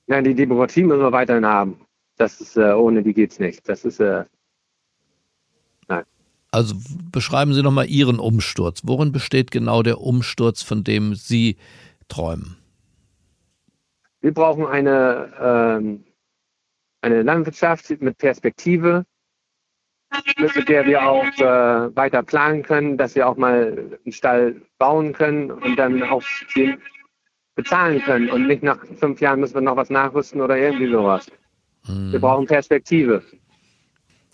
Nein, 0.07 0.25
die 0.25 0.35
Demokratie 0.35 0.83
müssen 0.83 1.01
wir 1.01 1.13
weiterhin 1.13 1.47
haben. 1.47 1.81
Das 2.17 2.41
ist, 2.41 2.57
äh, 2.57 2.73
ohne 2.73 3.03
die 3.03 3.15
geht 3.15 3.33
es 3.33 3.39
nicht. 3.39 3.69
Das 3.69 3.85
ist, 3.85 4.01
äh, 4.01 4.25
nein. 5.89 6.05
Also 6.51 6.75
beschreiben 7.11 7.55
Sie 7.55 7.63
nochmal 7.63 7.89
Ihren 7.89 8.19
Umsturz. 8.19 8.83
Worin 8.85 9.13
besteht 9.13 9.51
genau 9.51 9.83
der 9.83 10.01
Umsturz, 10.01 10.63
von 10.63 10.85
dem 10.85 11.15
Sie 11.15 11.57
träumen? 12.09 12.57
Wir 14.23 14.33
brauchen 14.33 14.67
eine, 14.67 15.33
ähm, 15.41 16.05
eine 17.03 17.23
Landwirtschaft 17.23 17.91
mit 18.01 18.17
Perspektive, 18.19 19.05
mit 20.39 20.69
der 20.69 20.87
wir 20.87 21.07
auch 21.07 21.27
äh, 21.39 21.97
weiter 21.97 22.23
planen 22.23 22.63
können, 22.63 22.97
dass 22.97 23.15
wir 23.15 23.29
auch 23.29 23.37
mal 23.37 23.99
einen 24.05 24.13
Stall 24.13 24.63
bauen 24.79 25.13
können 25.13 25.51
und 25.51 25.77
dann 25.77 26.03
auch 26.05 26.23
den 26.55 26.79
bezahlen 27.55 28.01
können 28.03 28.31
und 28.31 28.47
nicht 28.47 28.63
nach 28.63 28.79
fünf 28.99 29.21
Jahren 29.21 29.41
müssen 29.41 29.55
wir 29.55 29.61
noch 29.61 29.77
was 29.77 29.91
nachrüsten 29.91 30.41
oder 30.41 30.57
irgendwie 30.57 30.91
sowas. 30.91 31.27
Hm. 31.85 32.13
Wir 32.13 32.21
brauchen 32.21 32.47
Perspektive. 32.47 33.23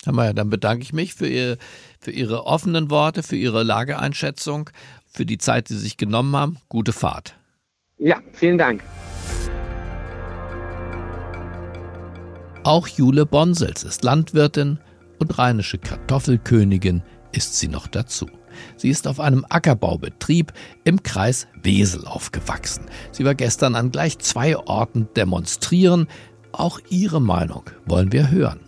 Herr 0.04 0.12
Mayer, 0.12 0.35
dann 0.35 0.50
bedanke 0.50 0.83
ich 0.83 0.92
mich 0.92 1.14
für, 1.14 1.26
Ihr, 1.26 1.57
für 1.99 2.12
Ihre 2.12 2.47
offenen 2.47 2.90
Worte, 2.90 3.23
für 3.23 3.37
Ihre 3.37 3.64
Lageeinschätzung, 3.64 4.71
für 5.07 5.26
die 5.26 5.38
Zeit, 5.38 5.68
die 5.68 5.75
Sie 5.75 5.80
sich 5.80 5.97
genommen 5.97 6.37
haben. 6.37 6.59
Gute 6.68 6.92
Fahrt. 6.92 7.37
Ja, 7.97 8.21
vielen 8.33 8.59
Dank. 8.59 8.83
Auch 12.64 12.88
Jule 12.88 13.24
Bonsels 13.24 13.84
ist 13.84 14.02
Landwirtin 14.02 14.78
und 15.18 15.38
rheinische 15.38 15.78
Kartoffelkönigin 15.78 17.02
ist 17.32 17.58
sie 17.58 17.68
noch 17.68 17.86
dazu. 17.86 18.26
Sie 18.76 18.90
ist 18.90 19.06
auf 19.06 19.20
einem 19.20 19.46
Ackerbaubetrieb 19.48 20.52
im 20.84 21.02
Kreis 21.02 21.46
Wesel 21.62 22.06
aufgewachsen. 22.06 22.86
Sie 23.12 23.24
war 23.24 23.34
gestern 23.34 23.76
an 23.76 23.90
gleich 23.90 24.18
zwei 24.18 24.56
Orten 24.56 25.08
demonstrieren. 25.16 26.08
Auch 26.52 26.80
ihre 26.88 27.20
Meinung 27.20 27.64
wollen 27.86 28.12
wir 28.12 28.30
hören. 28.30 28.60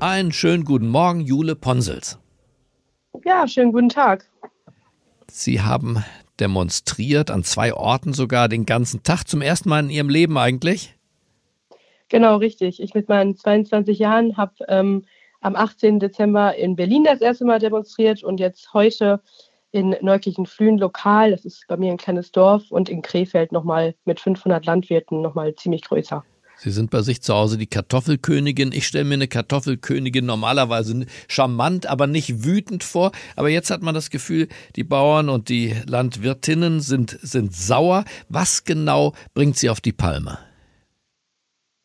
Einen 0.00 0.32
schönen 0.32 0.64
guten 0.64 0.88
Morgen, 0.88 1.20
Jule 1.20 1.54
Ponsels. 1.54 2.18
Ja, 3.24 3.46
schönen 3.46 3.72
guten 3.72 3.90
Tag. 3.90 4.26
Sie 5.30 5.60
haben 5.60 6.02
demonstriert 6.40 7.30
an 7.30 7.44
zwei 7.44 7.74
Orten 7.74 8.14
sogar 8.14 8.48
den 8.48 8.66
ganzen 8.66 9.02
Tag. 9.02 9.28
Zum 9.28 9.42
ersten 9.42 9.68
Mal 9.68 9.84
in 9.84 9.90
Ihrem 9.90 10.08
Leben 10.08 10.38
eigentlich? 10.38 10.96
Genau, 12.10 12.36
richtig. 12.36 12.82
Ich 12.82 12.92
mit 12.92 13.08
meinen 13.08 13.36
22 13.36 13.98
Jahren 13.98 14.36
habe 14.36 14.52
ähm, 14.68 15.04
am 15.40 15.56
18. 15.56 16.00
Dezember 16.00 16.54
in 16.56 16.76
Berlin 16.76 17.04
das 17.04 17.20
erste 17.20 17.44
Mal 17.44 17.60
demonstriert 17.60 18.22
und 18.22 18.40
jetzt 18.40 18.74
heute 18.74 19.22
in 19.70 19.96
Neukirchen-Flühen 20.00 20.76
lokal. 20.76 21.30
Das 21.30 21.44
ist 21.44 21.64
bei 21.68 21.76
mir 21.76 21.92
ein 21.92 21.96
kleines 21.96 22.32
Dorf 22.32 22.70
und 22.70 22.88
in 22.88 23.02
Krefeld 23.02 23.52
nochmal 23.52 23.94
mit 24.04 24.18
500 24.18 24.66
Landwirten 24.66 25.22
nochmal 25.22 25.54
ziemlich 25.54 25.82
größer. 25.82 26.24
Sie 26.56 26.72
sind 26.72 26.90
bei 26.90 27.00
sich 27.00 27.22
zu 27.22 27.32
Hause 27.32 27.56
die 27.56 27.68
Kartoffelkönigin. 27.68 28.72
Ich 28.72 28.86
stelle 28.88 29.04
mir 29.04 29.14
eine 29.14 29.28
Kartoffelkönigin 29.28 30.26
normalerweise 30.26 31.06
charmant, 31.28 31.86
aber 31.86 32.08
nicht 32.08 32.44
wütend 32.44 32.82
vor. 32.84 33.12
Aber 33.36 33.48
jetzt 33.48 33.70
hat 33.70 33.82
man 33.82 33.94
das 33.94 34.10
Gefühl, 34.10 34.48
die 34.76 34.84
Bauern 34.84 35.30
und 35.30 35.48
die 35.48 35.74
Landwirtinnen 35.86 36.80
sind, 36.80 37.18
sind 37.22 37.54
sauer. 37.54 38.04
Was 38.28 38.64
genau 38.64 39.14
bringt 39.32 39.56
sie 39.56 39.70
auf 39.70 39.80
die 39.80 39.92
Palme? 39.92 40.49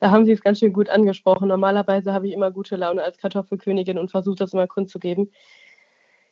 Da 0.05 0.11
haben 0.11 0.27
Sie 0.27 0.33
es 0.33 0.41
ganz 0.41 0.59
schön 0.59 0.71
gut 0.71 0.87
angesprochen. 0.87 1.47
Normalerweise 1.47 2.13
habe 2.13 2.27
ich 2.27 2.33
immer 2.35 2.51
gute 2.51 2.75
Laune 2.75 3.01
als 3.03 3.17
Kartoffelkönigin 3.17 3.97
und 3.97 4.11
versuche 4.11 4.35
das 4.35 4.53
immer 4.53 4.67
kundzugeben. 4.67 5.31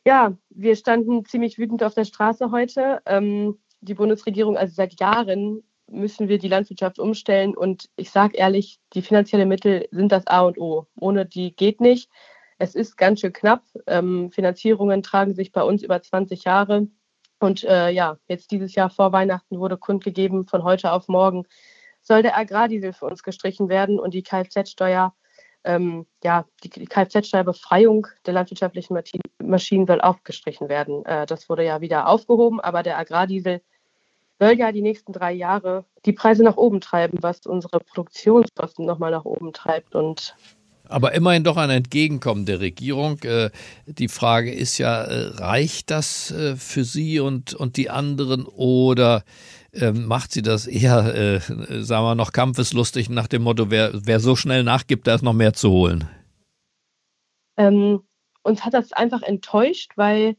Ja, 0.06 0.38
wir 0.50 0.76
standen 0.76 1.24
ziemlich 1.24 1.58
wütend 1.58 1.82
auf 1.82 1.92
der 1.92 2.04
Straße 2.04 2.52
heute. 2.52 3.02
Ähm, 3.04 3.58
die 3.80 3.94
Bundesregierung, 3.94 4.56
also 4.56 4.72
seit 4.72 5.00
Jahren 5.00 5.64
müssen 5.90 6.28
wir 6.28 6.38
die 6.38 6.46
Landwirtschaft 6.46 7.00
umstellen. 7.00 7.56
Und 7.56 7.90
ich 7.96 8.12
sage 8.12 8.36
ehrlich, 8.36 8.78
die 8.92 9.02
finanziellen 9.02 9.48
Mittel 9.48 9.88
sind 9.90 10.12
das 10.12 10.28
A 10.28 10.42
und 10.42 10.56
O. 10.56 10.86
Ohne 11.00 11.26
die 11.26 11.56
geht 11.56 11.80
nicht. 11.80 12.08
Es 12.58 12.76
ist 12.76 12.96
ganz 12.96 13.22
schön 13.22 13.32
knapp. 13.32 13.64
Ähm, 13.88 14.30
Finanzierungen 14.30 15.02
tragen 15.02 15.34
sich 15.34 15.50
bei 15.50 15.64
uns 15.64 15.82
über 15.82 16.00
20 16.00 16.44
Jahre. 16.44 16.86
Und 17.40 17.64
äh, 17.64 17.90
ja, 17.90 18.18
jetzt 18.28 18.52
dieses 18.52 18.76
Jahr 18.76 18.88
vor 18.88 19.10
Weihnachten 19.10 19.58
wurde 19.58 19.78
kundgegeben, 19.78 20.46
von 20.46 20.62
heute 20.62 20.92
auf 20.92 21.08
morgen 21.08 21.44
soll 22.04 22.22
der 22.22 22.38
Agrardiesel 22.38 22.92
für 22.92 23.06
uns 23.06 23.22
gestrichen 23.22 23.68
werden 23.68 23.98
und 23.98 24.14
die 24.14 24.22
Kfz-Steuer, 24.22 25.14
ähm, 25.64 26.06
ja, 26.22 26.44
die, 26.62 26.68
Kfz-Steuerbefreiung 26.68 28.06
der 28.26 28.34
landwirtschaftlichen 28.34 28.96
Maschinen 29.42 29.86
soll 29.86 30.00
auch 30.00 30.22
gestrichen 30.22 30.68
werden. 30.68 31.04
Äh, 31.06 31.26
das 31.26 31.48
wurde 31.48 31.64
ja 31.64 31.80
wieder 31.80 32.06
aufgehoben, 32.06 32.60
aber 32.60 32.82
der 32.82 32.98
Agrardiesel 32.98 33.62
soll 34.38 34.52
ja 34.58 34.72
die 34.72 34.82
nächsten 34.82 35.12
drei 35.12 35.32
Jahre 35.32 35.86
die 36.04 36.12
Preise 36.12 36.44
nach 36.44 36.58
oben 36.58 36.80
treiben, 36.80 37.18
was 37.22 37.46
unsere 37.46 37.80
Produktionskosten 37.80 38.84
nochmal 38.84 39.10
nach 39.10 39.24
oben 39.24 39.52
treibt. 39.52 39.94
Und 39.94 40.36
aber 40.88 41.12
immerhin 41.12 41.44
doch 41.44 41.56
ein 41.56 41.70
Entgegenkommen 41.70 42.46
der 42.46 42.60
Regierung. 42.60 43.18
Äh, 43.22 43.50
die 43.86 44.08
Frage 44.08 44.52
ist 44.52 44.78
ja, 44.78 45.02
äh, 45.02 45.28
reicht 45.34 45.90
das 45.90 46.30
äh, 46.30 46.56
für 46.56 46.84
Sie 46.84 47.20
und, 47.20 47.54
und 47.54 47.76
die 47.76 47.90
anderen 47.90 48.46
oder 48.46 49.24
ähm, 49.72 50.06
macht 50.06 50.30
sie 50.30 50.42
das 50.42 50.68
eher, 50.68 51.40
sagen 51.40 52.04
wir 52.04 52.14
noch 52.14 52.30
kampfeslustig 52.30 53.10
nach 53.10 53.26
dem 53.26 53.42
Motto, 53.42 53.72
wer, 53.72 53.90
wer 53.92 54.20
so 54.20 54.36
schnell 54.36 54.62
nachgibt, 54.62 55.08
da 55.08 55.16
ist 55.16 55.22
noch 55.22 55.32
mehr 55.32 55.52
zu 55.52 55.70
holen? 55.70 56.08
Ähm, 57.56 58.00
uns 58.44 58.64
hat 58.64 58.74
das 58.74 58.92
einfach 58.92 59.22
enttäuscht, 59.22 59.92
weil 59.96 60.36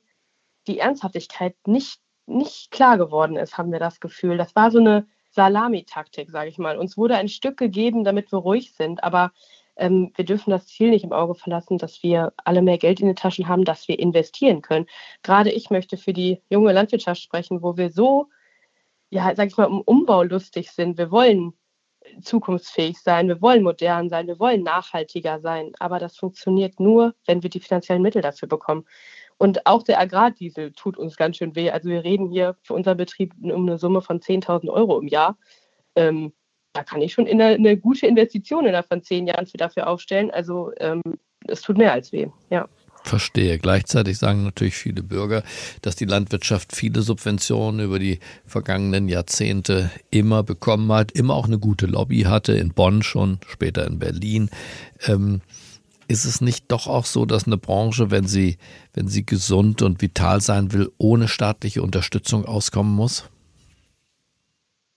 die 0.68 0.80
Ernsthaftigkeit 0.80 1.56
nicht, 1.68 2.00
nicht 2.28 2.72
klar 2.72 2.98
geworden 2.98 3.36
ist, 3.36 3.58
haben 3.58 3.74
wir 3.74 3.80
das 3.80 4.00
Gefühl. 4.00 4.38
Das 4.38 4.56
war 4.56 4.72
so 4.72 4.80
eine 4.80 5.06
Salamitaktik, 5.32 6.32
sage 6.32 6.50
ich 6.50 6.58
mal. 6.58 6.78
Uns 6.78 6.98
wurde 6.98 7.18
ein 7.18 7.28
Stück 7.28 7.58
gegeben, 7.58 8.04
damit 8.04 8.32
wir 8.32 8.40
ruhig 8.40 8.74
sind, 8.74 9.04
aber 9.04 9.32
ähm, 9.77 10.12
wir 10.15 10.25
dürfen 10.25 10.51
das 10.51 10.67
Ziel 10.67 10.89
nicht 10.89 11.03
im 11.03 11.13
Auge 11.13 11.36
verlassen, 11.36 11.77
dass 11.77 12.01
wir 12.03 12.34
alle 12.38 12.62
mehr 12.62 12.77
Geld 12.77 13.00
in 13.00 13.08
den 13.08 13.15
Taschen 13.15 13.48
haben, 13.48 13.65
dass 13.65 13.88
wir 13.88 14.00
investieren 14.00 14.62
können. 14.62 14.88
Gerade 15.24 15.51
ich 15.51 15.70
möchte 15.70 15.98
für 15.98 16.13
die 16.13 16.41
junge 16.50 16.74
Landwirtschaft 16.74 17.22
sprechen, 17.22 17.62
wo 17.62 17.77
wir 17.77 17.89
so, 17.89 18.29
ja, 19.10 19.34
sag 19.36 19.48
ich 19.48 19.58
mal, 19.58 19.65
um 19.65 19.82
Umbau 19.82 20.24
lustig 20.24 20.72
sind. 20.72 20.98
Wir 20.98 21.12
wollen 21.12 21.53
zukunftsfähig 22.22 23.00
sein, 23.00 23.27
wir 23.27 23.41
wollen 23.41 23.63
modern 23.63 24.10
sein, 24.10 24.27
wir 24.27 24.39
wollen 24.39 24.63
nachhaltiger 24.63 25.39
sein. 25.41 25.74
Aber 25.79 26.00
das 26.00 26.17
funktioniert 26.17 26.79
nur, 26.79 27.15
wenn 27.25 27.44
wir 27.44 27.50
die 27.50 27.60
finanziellen 27.60 28.01
Mittel 28.01 28.22
dafür 28.22 28.48
bekommen. 28.48 28.86
Und 29.38 29.65
auch 29.65 29.84
der 29.84 30.00
Agrardiesel 30.00 30.72
tut 30.74 30.98
uns 30.98 31.17
ganz 31.17 31.38
schön 31.38 31.55
weh. 31.55 31.70
Also 31.72 31.89
wir 31.89 32.03
reden 32.03 32.29
hier 32.29 32.55
für 32.62 32.74
unseren 32.74 32.98
Betrieb 32.98 33.34
um 33.41 33.67
eine 33.67 33.77
Summe 33.77 34.01
von 34.01 34.20
10.000 34.22 34.70
Euro 34.70 35.00
im 35.00 35.08
Jahr. 35.08 35.38
Ähm, 35.96 36.34
da 36.75 36.84
kann 36.84 37.01
ich 37.01 37.13
schon 37.13 37.27
eine, 37.27 37.46
eine, 37.46 37.77
gute 37.77 38.05
Investition 38.05 38.65
innerhalb 38.65 38.88
von 38.88 39.01
zehn 39.01 39.27
Jahren 39.27 39.48
für 39.48 39.58
dafür 39.58 39.88
aufstellen. 39.88 40.29
Also 40.32 40.72
ähm, 40.79 41.01
es 41.48 41.62
tut 41.62 41.77
mehr 41.77 41.94
als 41.94 42.12
weh, 42.12 42.27
ja. 42.50 42.67
Verstehe. 43.03 43.60
Gleichzeitig 43.60 44.17
sagen 44.17 44.44
natürlich 44.44 44.75
viele 44.75 45.03
Bürger, 45.03 45.44
dass 45.84 45.96
die 45.96 46.05
Landwirtschaft 46.05 46.75
viele 46.75 47.03
Subventionen 47.03 47.86
über 47.86 48.00
die 48.00 48.20
vergangenen 48.46 49.08
Jahrzehnte 49.08 49.91
immer 50.10 50.41
bekommen 50.41 50.91
hat, 50.91 51.12
immer 51.12 51.36
auch 51.36 51.46
eine 51.46 51.60
gute 51.60 51.86
Lobby 51.86 52.22
hatte, 52.22 52.53
in 52.53 52.74
Bonn 52.74 53.03
schon, 53.03 53.38
später 53.48 53.86
in 53.86 54.00
Berlin. 54.00 54.50
Ähm, 55.05 55.41
ist 56.08 56.25
es 56.25 56.41
nicht 56.41 56.72
doch 56.72 56.88
auch 56.88 57.05
so, 57.05 57.25
dass 57.25 57.46
eine 57.46 57.58
Branche, 57.58 58.10
wenn 58.10 58.25
sie, 58.25 58.58
wenn 58.94 59.08
sie 59.08 59.25
gesund 59.25 59.84
und 59.84 60.01
vital 60.01 60.41
sein 60.41 60.74
will, 60.74 60.91
ohne 60.98 61.27
staatliche 61.27 61.84
Unterstützung 61.84 62.46
auskommen 62.46 62.94
muss? 62.94 63.29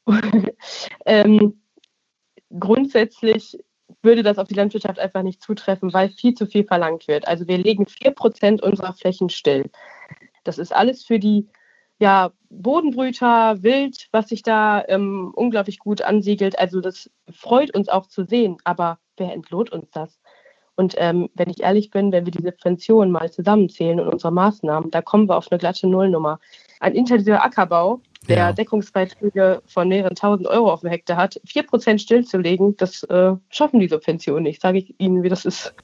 ähm, 1.06 1.54
grundsätzlich 2.50 3.58
würde 4.02 4.22
das 4.22 4.38
auf 4.38 4.48
die 4.48 4.54
Landwirtschaft 4.54 4.98
einfach 4.98 5.22
nicht 5.22 5.42
zutreffen, 5.42 5.92
weil 5.92 6.10
viel 6.10 6.34
zu 6.34 6.46
viel 6.46 6.64
verlangt 6.64 7.08
wird. 7.08 7.26
Also 7.26 7.48
wir 7.48 7.58
legen 7.58 7.86
4% 7.86 8.60
unserer 8.60 8.92
Flächen 8.92 9.30
still. 9.30 9.70
Das 10.44 10.58
ist 10.58 10.74
alles 10.74 11.04
für 11.04 11.18
die 11.18 11.48
ja, 11.98 12.32
Bodenbrüter, 12.48 13.62
Wild, 13.62 14.08
was 14.12 14.28
sich 14.28 14.42
da 14.42 14.84
ähm, 14.86 15.32
unglaublich 15.34 15.78
gut 15.78 16.02
ansiedelt. 16.02 16.58
Also 16.58 16.80
das 16.80 17.10
freut 17.30 17.74
uns 17.74 17.88
auch 17.88 18.06
zu 18.06 18.24
sehen, 18.24 18.58
aber 18.64 18.98
wer 19.16 19.32
entlohnt 19.32 19.70
uns 19.70 19.90
das? 19.90 20.20
Und 20.78 20.94
ähm, 20.96 21.28
wenn 21.34 21.50
ich 21.50 21.64
ehrlich 21.64 21.90
bin, 21.90 22.12
wenn 22.12 22.24
wir 22.24 22.30
die 22.30 22.40
Subventionen 22.40 23.10
mal 23.10 23.32
zusammenzählen 23.32 23.98
und 23.98 24.06
unsere 24.06 24.32
Maßnahmen, 24.32 24.92
da 24.92 25.02
kommen 25.02 25.28
wir 25.28 25.36
auf 25.36 25.50
eine 25.50 25.58
glatte 25.58 25.88
Nullnummer. 25.88 26.38
Ein 26.78 26.94
intensiver 26.94 27.44
Ackerbau, 27.44 28.00
der 28.28 28.36
ja. 28.36 28.52
Deckungsbeiträge 28.52 29.60
von 29.66 29.88
mehreren 29.88 30.14
tausend 30.14 30.46
Euro 30.46 30.72
auf 30.72 30.82
dem 30.82 30.90
Hektar 30.90 31.16
hat, 31.16 31.40
vier 31.44 31.64
Prozent 31.64 32.00
stillzulegen, 32.00 32.76
das 32.76 33.02
äh, 33.02 33.32
schaffen 33.50 33.80
die 33.80 33.88
Subventionen 33.88 34.44
nicht. 34.44 34.62
Sage 34.62 34.78
ich 34.78 34.94
Ihnen, 34.98 35.24
wie 35.24 35.28
das 35.28 35.44
ist. 35.44 35.74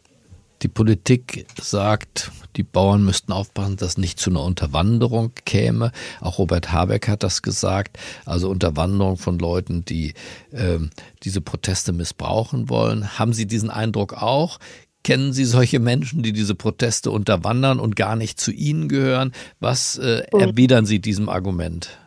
Die 0.65 0.69
Politik 0.69 1.47
sagt, 1.61 2.33
die 2.57 2.63
Bauern 2.63 3.05
müssten 3.05 3.33
aufpassen, 3.33 3.77
dass 3.77 3.99
nicht 3.99 4.19
zu 4.19 4.31
einer 4.31 4.43
Unterwanderung 4.43 5.33
käme. 5.45 5.93
Auch 6.23 6.39
Robert 6.39 6.73
Habeck 6.73 7.07
hat 7.07 7.23
das 7.23 7.43
gesagt. 7.43 7.99
Also 8.25 8.49
Unterwanderung 8.49 9.19
von 9.19 9.39
Leuten, 9.39 9.85
die 9.85 10.15
äh, 10.53 10.79
diese 11.23 11.43
Proteste 11.43 11.93
missbrauchen 11.93 12.71
wollen. 12.71 13.19
Haben 13.19 13.35
Sie 13.35 13.45
diesen 13.45 13.69
Eindruck 13.69 14.15
auch? 14.15 14.59
Kennen 15.03 15.35
Sie 15.35 15.45
solche 15.45 15.81
Menschen, 15.81 16.23
die 16.23 16.33
diese 16.33 16.55
Proteste 16.55 17.11
unterwandern 17.11 17.79
und 17.79 17.95
gar 17.95 18.17
nicht 18.17 18.41
zu 18.41 18.51
Ihnen 18.51 18.89
gehören? 18.89 19.33
Was 19.61 19.99
äh, 19.99 20.23
erwidern 20.33 20.87
Sie 20.87 20.99
diesem 20.99 21.29
Argument? 21.29 21.99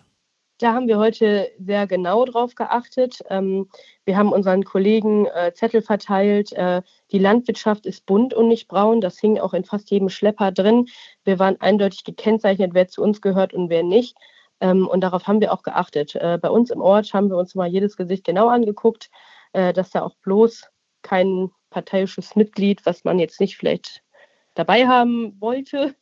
Da 0.60 0.74
haben 0.74 0.88
wir 0.88 0.98
heute 0.98 1.52
sehr 1.60 1.86
genau 1.86 2.26
drauf 2.26 2.56
geachtet. 2.56 3.24
Ähm, 3.30 3.70
wir 4.06 4.18
haben 4.18 4.32
unseren 4.32 4.64
Kollegen 4.64 5.28
äh, 5.28 5.54
Zettel 5.54 5.84
verteilt. 5.84 6.52
Äh, 6.54 6.82
die 7.12 7.20
Landwirtschaft 7.20 7.86
ist 7.86 8.08
bunt 8.08 8.34
und 8.34 8.48
nicht 8.48 8.67
braun. 8.67 9.00
Das 9.00 9.20
hing 9.20 9.38
auch 9.38 9.54
in 9.54 9.65
fast 9.65 9.91
jedem 9.91 10.10
Schlepper 10.10 10.52
drin. 10.52 10.88
Wir 11.24 11.38
waren 11.38 11.62
eindeutig 11.62 12.04
gekennzeichnet, 12.06 12.74
wer 12.74 12.88
zu 12.88 13.04
uns 13.04 13.22
gehört 13.22 13.54
und 13.54 13.70
wer 13.70 13.84
nicht. 13.84 14.17
Ähm, 14.60 14.88
und 14.88 15.02
darauf 15.02 15.28
haben 15.28 15.41
wir 15.41 15.54
auch 15.54 15.62
geachtet. 15.62 16.15
Äh, 16.15 16.39
bei 16.41 16.50
uns 16.50 16.72
im 16.72 16.82
Ort 16.82 17.13
haben 17.13 17.30
wir 17.30 17.38
uns 17.38 17.54
mal 17.54 17.67
jedes 17.67 17.96
Gesicht 17.96 18.24
genau 18.24 18.48
angeguckt, 18.48 19.10
dass 19.54 19.89
da 19.91 20.04
auch 20.04 20.15
bloß 20.24 20.70
kein 21.02 21.50
parteiisches 21.70 22.36
Mitglied, 22.36 22.86
was 22.86 23.06
man 23.06 23.17
jetzt 23.17 23.39
nicht 23.39 23.56
vielleicht 23.58 24.04
dabei 24.58 24.88
haben 24.88 25.39
wollte, 25.39 25.96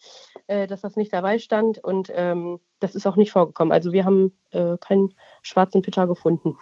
äh, 0.47 0.67
dass 0.67 0.81
das 0.81 0.95
nicht 0.95 1.13
dabei 1.13 1.39
stand. 1.39 1.83
Und 1.83 2.11
ähm, 2.13 2.59
das 2.79 2.95
ist 2.95 3.05
auch 3.05 3.15
nicht 3.15 3.31
vorgekommen. 3.31 3.71
Also 3.71 3.91
wir 3.91 4.05
haben 4.05 4.31
äh, 4.51 4.77
keinen 4.79 5.13
schwarzen 5.41 5.81
Peter 5.81 6.07
gefunden. 6.07 6.57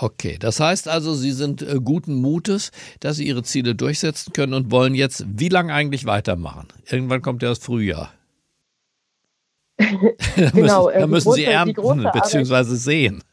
Okay, 0.00 0.36
das 0.38 0.60
heißt 0.60 0.86
also, 0.86 1.12
Sie 1.14 1.32
sind 1.32 1.60
äh, 1.60 1.80
guten 1.82 2.14
Mutes, 2.14 2.70
dass 3.00 3.16
Sie 3.16 3.26
Ihre 3.26 3.42
Ziele 3.42 3.74
durchsetzen 3.74 4.32
können 4.32 4.54
und 4.54 4.70
wollen 4.70 4.94
jetzt 4.94 5.24
wie 5.28 5.48
lange 5.48 5.74
eigentlich 5.74 6.06
weitermachen? 6.06 6.68
Irgendwann 6.88 7.20
kommt 7.20 7.42
ja 7.42 7.48
das 7.48 7.58
Frühjahr. 7.58 8.12
da 9.76 9.86
genau, 10.50 10.86
müssen, 10.86 11.00
da 11.00 11.06
müssen 11.06 11.24
große, 11.24 11.36
Sie 11.36 11.44
ernten 11.44 12.10
bzw. 12.12 12.62
sehen. 12.74 13.24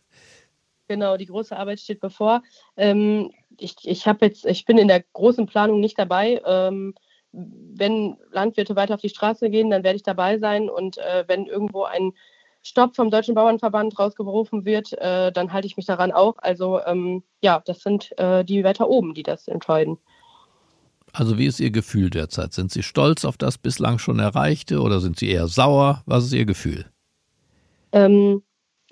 Genau, 0.88 1.18
die 1.18 1.26
große 1.26 1.56
Arbeit 1.56 1.80
steht 1.80 2.00
bevor. 2.00 2.44
Ähm, 2.78 3.32
ich, 3.58 3.76
ich 3.84 4.06
jetzt, 4.06 4.46
ich 4.46 4.66
bin 4.66 4.78
in 4.78 4.88
der 4.88 5.04
großen 5.14 5.46
Planung 5.46 5.80
nicht 5.80 5.98
dabei. 5.98 6.42
Ähm, 6.46 6.94
wenn 7.36 8.18
Landwirte 8.32 8.76
weiter 8.76 8.96
auf 8.96 9.02
die 9.02 9.10
Straße 9.10 9.50
gehen, 9.50 9.70
dann 9.70 9.84
werde 9.84 9.98
ich 9.98 10.04
dabei 10.04 10.38
sein. 10.38 10.70
Und 10.70 10.98
äh, 10.98 11.26
wenn 11.28 11.46
irgendwo 11.46 11.84
ein 11.84 12.14
Stopp 12.64 12.96
vom 12.96 13.12
Deutschen 13.12 13.36
Bauernverband 13.36 14.00
rausgerufen 14.00 14.66
wird, 14.66 14.94
äh, 14.94 15.32
dann 15.32 15.54
halte 15.54 15.68
ich 15.68 15.78
mich 15.78 15.86
daran 15.86 16.12
auch. 16.12 16.36
Also 16.38 16.82
ähm, 16.86 17.24
ja, 17.42 17.62
das 17.66 17.82
sind 17.82 18.18
äh, 18.18 18.44
die 18.44 18.64
weiter 18.64 18.90
oben, 18.90 19.14
die 19.14 19.24
das 19.24 19.48
entscheiden. 19.48 19.98
Also 21.14 21.38
wie 21.38 21.46
ist 21.46 21.60
Ihr 21.60 21.72
Gefühl 21.72 22.10
derzeit? 22.10 22.54
Sind 22.54 22.72
Sie 22.72 22.84
stolz 22.84 23.24
auf 23.24 23.38
das 23.38 23.58
bislang 23.58 24.00
schon 24.00 24.20
Erreichte 24.20 24.82
oder 24.82 25.00
sind 25.00 25.18
Sie 25.18 25.30
eher 25.30 25.48
sauer? 25.48 26.02
Was 26.06 26.26
ist 26.26 26.34
Ihr 26.34 26.46
Gefühl? 26.46 26.86
Ähm, 27.92 28.42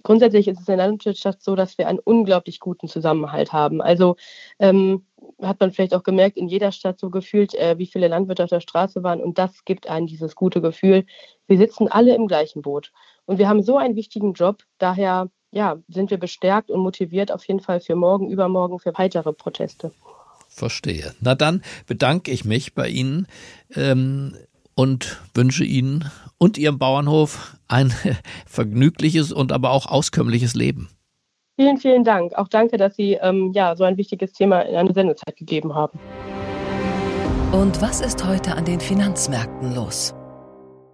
grundsätzlich 0.03 0.47
ist 0.47 0.61
es 0.61 0.67
in 0.67 0.77
der 0.77 0.87
Landwirtschaft 0.87 1.41
so, 1.41 1.55
dass 1.55 1.77
wir 1.77 1.87
einen 1.87 1.99
unglaublich 1.99 2.59
guten 2.59 2.87
Zusammenhalt 2.87 3.51
haben. 3.51 3.81
Also 3.81 4.15
ähm, 4.59 5.05
hat 5.41 5.59
man 5.59 5.71
vielleicht 5.71 5.93
auch 5.93 6.03
gemerkt, 6.03 6.37
in 6.37 6.47
jeder 6.47 6.71
Stadt 6.71 6.99
so 6.99 7.09
gefühlt, 7.09 7.53
äh, 7.55 7.77
wie 7.77 7.85
viele 7.85 8.07
Landwirte 8.07 8.43
auf 8.43 8.49
der 8.49 8.59
Straße 8.59 9.03
waren. 9.03 9.21
Und 9.21 9.37
das 9.37 9.65
gibt 9.65 9.87
einen 9.87 10.07
dieses 10.07 10.35
gute 10.35 10.61
Gefühl. 10.61 11.05
Wir 11.47 11.57
sitzen 11.57 11.87
alle 11.87 12.15
im 12.15 12.27
gleichen 12.27 12.61
Boot. 12.61 12.91
Und 13.25 13.37
wir 13.37 13.47
haben 13.47 13.63
so 13.63 13.77
einen 13.77 13.95
wichtigen 13.95 14.33
Job. 14.33 14.63
Daher 14.77 15.29
ja, 15.51 15.77
sind 15.87 16.11
wir 16.11 16.17
bestärkt 16.17 16.71
und 16.71 16.81
motiviert 16.81 17.31
auf 17.31 17.45
jeden 17.47 17.59
Fall 17.59 17.79
für 17.79 17.95
morgen, 17.95 18.29
übermorgen, 18.29 18.79
für 18.79 18.93
weitere 18.97 19.33
Proteste. 19.33 19.91
Verstehe. 20.49 21.13
Na 21.19 21.35
dann 21.35 21.63
bedanke 21.87 22.31
ich 22.31 22.45
mich 22.45 22.73
bei 22.73 22.87
Ihnen. 22.87 23.27
Ähm, 23.75 24.35
und 24.75 25.21
wünsche 25.33 25.63
Ihnen 25.63 26.09
und 26.37 26.57
Ihrem 26.57 26.79
Bauernhof 26.79 27.57
ein 27.67 27.93
vergnügliches 28.45 29.31
und 29.31 29.51
aber 29.51 29.71
auch 29.71 29.85
auskömmliches 29.85 30.55
Leben. 30.55 30.89
Vielen, 31.55 31.77
vielen 31.77 32.03
Dank. 32.03 32.33
Auch 32.35 32.47
danke, 32.47 32.77
dass 32.77 32.95
Sie 32.95 33.13
ähm, 33.13 33.51
ja, 33.53 33.75
so 33.75 33.83
ein 33.83 33.97
wichtiges 33.97 34.33
Thema 34.33 34.61
in 34.61 34.75
eine 34.75 34.91
Sendezeit 34.91 35.35
gegeben 35.35 35.75
haben. 35.75 35.99
Und 37.51 37.79
was 37.79 38.01
ist 38.01 38.25
heute 38.25 38.55
an 38.55 38.65
den 38.65 38.79
Finanzmärkten 38.79 39.75
los? 39.75 40.15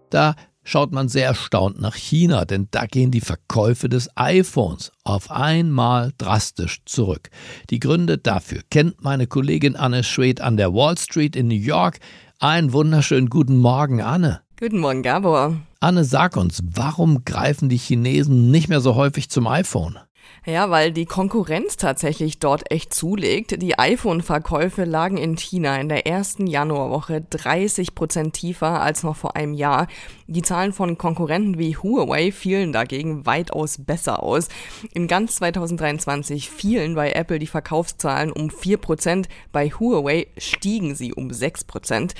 Da 0.10 0.36
schaut 0.66 0.92
man 0.92 1.08
sehr 1.08 1.28
erstaunt 1.28 1.80
nach 1.80 1.96
China, 1.96 2.44
denn 2.44 2.68
da 2.72 2.86
gehen 2.88 3.10
die 3.10 3.22
Verkäufe 3.22 3.88
des 3.88 4.10
iPhones 4.16 4.92
auf 5.06 5.32
einmal 5.32 6.12
drastisch 6.18 6.82
zurück. 6.84 7.30
Die 7.70 7.80
Gründe 7.80 8.18
dafür 8.18 8.60
kennt 8.70 9.02
meine 9.02 9.28
Kollegin 9.28 9.78
Anne 9.78 10.04
Schwed 10.04 10.42
an 10.42 10.58
der 10.58 10.74
Wall 10.74 10.98
Street 10.98 11.38
in 11.38 11.48
New 11.48 11.56
York. 11.56 12.00
Einen 12.40 12.74
wunderschönen 12.74 13.30
guten 13.30 13.60
Morgen, 13.60 14.02
Anne. 14.02 14.42
Guten 14.60 14.80
Morgen, 14.80 15.04
Gabor. 15.04 15.56
Anne, 15.80 16.04
sag 16.04 16.36
uns, 16.36 16.62
warum 16.70 17.24
greifen 17.24 17.70
die 17.70 17.78
Chinesen 17.78 18.52
nicht 18.52 18.68
mehr 18.68 18.82
so 18.82 18.96
häufig 18.96 19.30
zum 19.30 19.48
iPhone? 19.48 19.98
Ja, 20.46 20.70
weil 20.70 20.92
die 20.94 21.06
Konkurrenz 21.06 21.76
tatsächlich 21.76 22.40
dort 22.40 22.72
echt 22.72 22.94
zulegt. 22.94 23.62
Die 23.62 23.78
iPhone-Verkäufe 23.78 24.86
lagen 24.86 25.18
in 25.18 25.36
China 25.36 25.78
in 25.78 25.90
der 25.90 26.08
ersten 26.08 26.48
Januarwoche 26.48 27.22
30 27.30 27.94
Prozent 27.94 28.34
tiefer 28.34 28.82
als 28.82 29.04
noch 29.04 29.18
vor 29.18 29.36
einem 29.36 29.54
Jahr. 29.54 29.88
Die 30.28 30.42
Zahlen 30.42 30.72
von 30.72 30.98
Konkurrenten 30.98 31.58
wie 31.58 31.76
Huawei 31.76 32.32
fielen 32.32 32.72
dagegen 32.72 33.26
weitaus 33.26 33.80
besser 33.80 34.24
aus. 34.24 34.48
In 34.94 35.08
ganz 35.08 35.36
2023 35.38 36.50
fielen 36.50 36.96
bei 36.96 37.12
Apple 37.12 37.40
die 37.40 37.48
Verkaufszahlen 37.48 38.32
um 38.32 38.50
4 38.50 38.78
Prozent, 38.78 39.28
bei 39.52 39.70
Huawei 39.70 40.28
stiegen 40.38 40.96
sie 40.96 41.14
um 41.14 41.34
6 41.34 41.66
Prozent. 41.66 42.14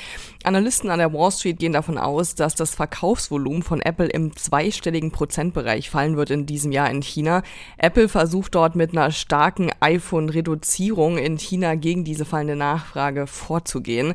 Analysten 0.44 0.90
an 0.90 1.00
der 1.00 1.14
Wall 1.14 1.32
Street 1.32 1.60
gehen 1.60 1.74
davon 1.74 1.98
aus, 1.98 2.36
dass 2.36 2.56
das 2.56 2.76
Verkaufsvolumen 2.76 3.64
von 3.64 3.82
Apple 3.82 4.08
im 4.08 4.36
zweistelligen 4.36 5.12
Prozentbereich 5.12 5.90
fallen 5.90 6.18
wird 6.18 6.32
in 6.32 6.46
diesem 6.46 6.72
Jahr 6.72 6.90
in 6.90 7.02
China. 7.02 7.44
Apple 7.78 8.09
versucht 8.10 8.56
dort 8.56 8.76
mit 8.76 8.92
einer 8.92 9.12
starken 9.12 9.72
iPhone-Reduzierung 9.80 11.18
in 11.18 11.38
China 11.38 11.76
gegen 11.76 12.04
diese 12.04 12.26
fallende 12.26 12.56
Nachfrage 12.56 13.28
vorzugehen. 13.28 14.14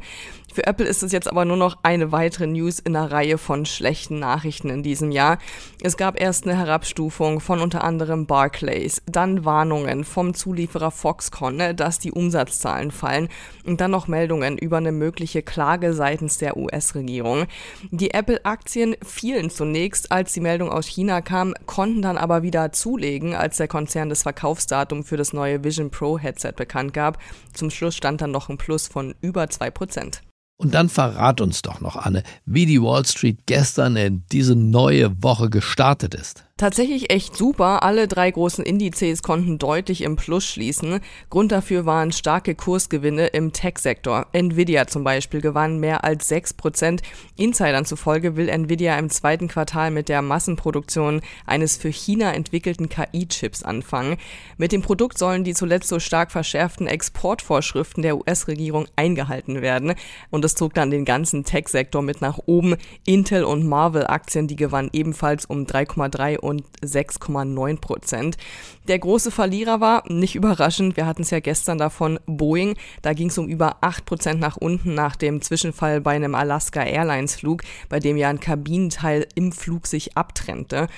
Für 0.55 0.69
Apple 0.69 0.87
ist 0.87 1.03
es 1.03 1.11
jetzt 1.11 1.27
aber 1.27 1.45
nur 1.45 1.57
noch 1.57 1.79
eine 1.83 2.13
weitere 2.13 2.47
News 2.47 2.79
in 2.79 2.95
einer 2.95 3.11
Reihe 3.11 3.39
von 3.39 3.67
schlechten 3.67 4.21
Nachrichten 4.21 4.71
in 4.71 4.85
diesem 4.85 5.11
Jahr. 5.11 5.39
Es 5.83 5.97
gab 5.97 6.21
erst 6.21 6.45
eine 6.47 6.57
Herabstufung 6.57 7.41
von 7.41 7.59
unter 7.59 7.83
anderem 7.83 8.27
Barclays, 8.27 9.03
dann 9.05 9.45
Warnungen 9.45 10.05
vom 10.05 10.33
Zulieferer 10.33 10.93
Foxconn, 10.93 11.57
ne, 11.57 11.75
dass 11.75 11.99
die 11.99 12.13
Umsatzzahlen 12.13 12.93
fallen 12.93 13.31
und 13.65 13.81
dann 13.81 13.91
noch 13.91 14.07
Meldungen 14.07 14.57
über 14.57 14.77
eine 14.77 14.93
mögliche 14.93 15.43
Klage 15.43 15.93
seitens 15.93 16.39
der 16.39 16.57
US-Regierung. 16.57 17.47
Die 17.91 18.15
Apple-Aktien 18.15 18.95
fielen 19.05 19.51
zunächst, 19.51 20.13
als 20.13 20.35
die 20.35 20.41
Meldung 20.41 20.71
aus 20.71 20.87
China 20.87 21.21
kam, 21.21 21.55
konnten 21.67 22.01
dann 22.01 22.17
aber 22.17 22.45
wieder 22.45 22.71
zulegen, 22.71 23.35
als 23.35 23.57
der 23.57 23.67
Konzern 23.67 24.09
das 24.09 24.23
Verkaufsdatum 24.23 25.03
für 25.03 25.17
das 25.17 25.33
neue 25.33 25.65
Vision 25.65 25.91
Pro 25.91 26.17
Headset 26.17 26.53
bekannt 26.55 26.95
gab. 26.95 27.19
Zum 27.55 27.71
Schluss 27.71 27.97
stand 27.97 28.21
dann 28.21 28.31
noch 28.31 28.49
ein 28.51 28.57
Plus 28.57 28.87
von 28.87 29.17
über 29.21 29.43
2%. 29.47 30.21
Und 30.57 30.75
dann 30.75 30.89
verrat 30.89 31.41
uns 31.41 31.63
doch 31.63 31.81
noch, 31.81 31.97
Anne, 31.97 32.23
wie 32.45 32.67
die 32.67 32.81
Wall 32.81 33.05
Street 33.05 33.41
gestern 33.47 33.97
in 33.97 34.25
diese 34.31 34.55
neue 34.55 35.23
Woche 35.23 35.51
gestartet 35.51 36.15
ist. 36.15 36.45
Tatsächlich 36.57 37.11
echt 37.11 37.35
super. 37.35 37.83
Alle 37.83 38.07
drei 38.07 38.31
großen 38.31 38.65
Indizes 38.65 39.25
konnten 39.25 39.59
deutlich 39.59 40.03
im 40.03 40.15
Plus 40.15 40.45
schließen. 40.47 41.01
Grund 41.29 41.51
dafür 41.51 41.85
waren 41.85 42.13
starke 42.13 42.55
Kursgewinne 42.55 43.27
im 43.27 43.53
Tech-Sektor. 43.53 44.29
Nvidia 44.31 44.87
zum 44.87 45.03
Beispiel 45.03 45.41
gewann 45.41 45.81
mehr 45.81 46.05
als 46.05 46.31
6%. 46.31 47.01
Insidern 47.37 47.85
zufolge 47.87 48.37
will 48.37 48.49
Nvidia 48.49 48.97
im 49.01 49.11
zweiten 49.11 49.49
Quartal 49.49 49.91
mit 49.91 50.09
der 50.09 50.23
Massenproduktion 50.23 51.23
eines 51.45 51.77
für 51.77 51.89
China 51.89 52.33
entwickelten 52.33 52.89
KI-Chips 52.89 53.65
anfangen. 53.65 54.17
Mit 54.57 54.71
dem 54.71 54.83
Produkt 54.83 55.19
sollen 55.19 55.43
die 55.43 55.55
zuletzt 55.55 55.89
so 55.89 55.99
stark 55.99 56.31
verschärften 56.31 56.87
Exportvorschriften 56.87 58.05
der 58.05 58.17
US-Regierung 58.17 58.87
eingehalten 58.95 59.61
werden. 59.61 59.95
Und 60.31 60.45
das 60.45 60.55
zog 60.55 60.73
dann 60.75 60.93
den 60.93 61.05
ganzen 61.05 61.43
Tech-Sektor 61.43 62.01
mit 62.01 62.21
nach 62.21 62.39
oben. 62.47 62.77
Intel 63.05 63.43
und 63.43 63.67
Marvel-Aktien, 63.67 64.47
die 64.47 64.55
gewannen 64.55 64.91
ebenfalls 64.93 65.47
um 65.47 65.65
3,3 65.65 66.44
und 66.45 66.65
6,9 66.85 67.81
Prozent. 67.81 68.37
Der 68.87 68.99
große 68.99 69.31
Verlierer 69.31 69.81
war, 69.81 70.05
nicht 70.09 70.35
überraschend, 70.35 70.97
wir 70.97 71.07
hatten 71.07 71.23
es 71.23 71.31
ja 71.31 71.41
gestern 71.41 71.79
davon, 71.79 72.21
Boeing. 72.27 72.77
Da 73.03 73.15
ging 73.15 73.29
es 73.29 73.39
um 73.39 73.49
über 73.49 73.79
8 73.81 74.05
Prozent 74.05 74.41
nach 74.41 74.57
unten 74.57 74.95
nach 74.95 75.17
dem 75.17 75.41
Zwischenfall 75.41 76.01
bei 76.01 76.13
einem 76.13 76.35
Alaska 76.35 76.83
Airlines 76.83 77.37
Flug, 77.37 77.63
bei 77.89 77.99
dem 77.99 78.17
ja 78.17 78.29
ein 78.29 78.41
Kabinenteil 78.41 79.27
im 79.35 79.53
Flug 79.53 79.87
sich 79.87 80.17
abtrennte. 80.17 80.89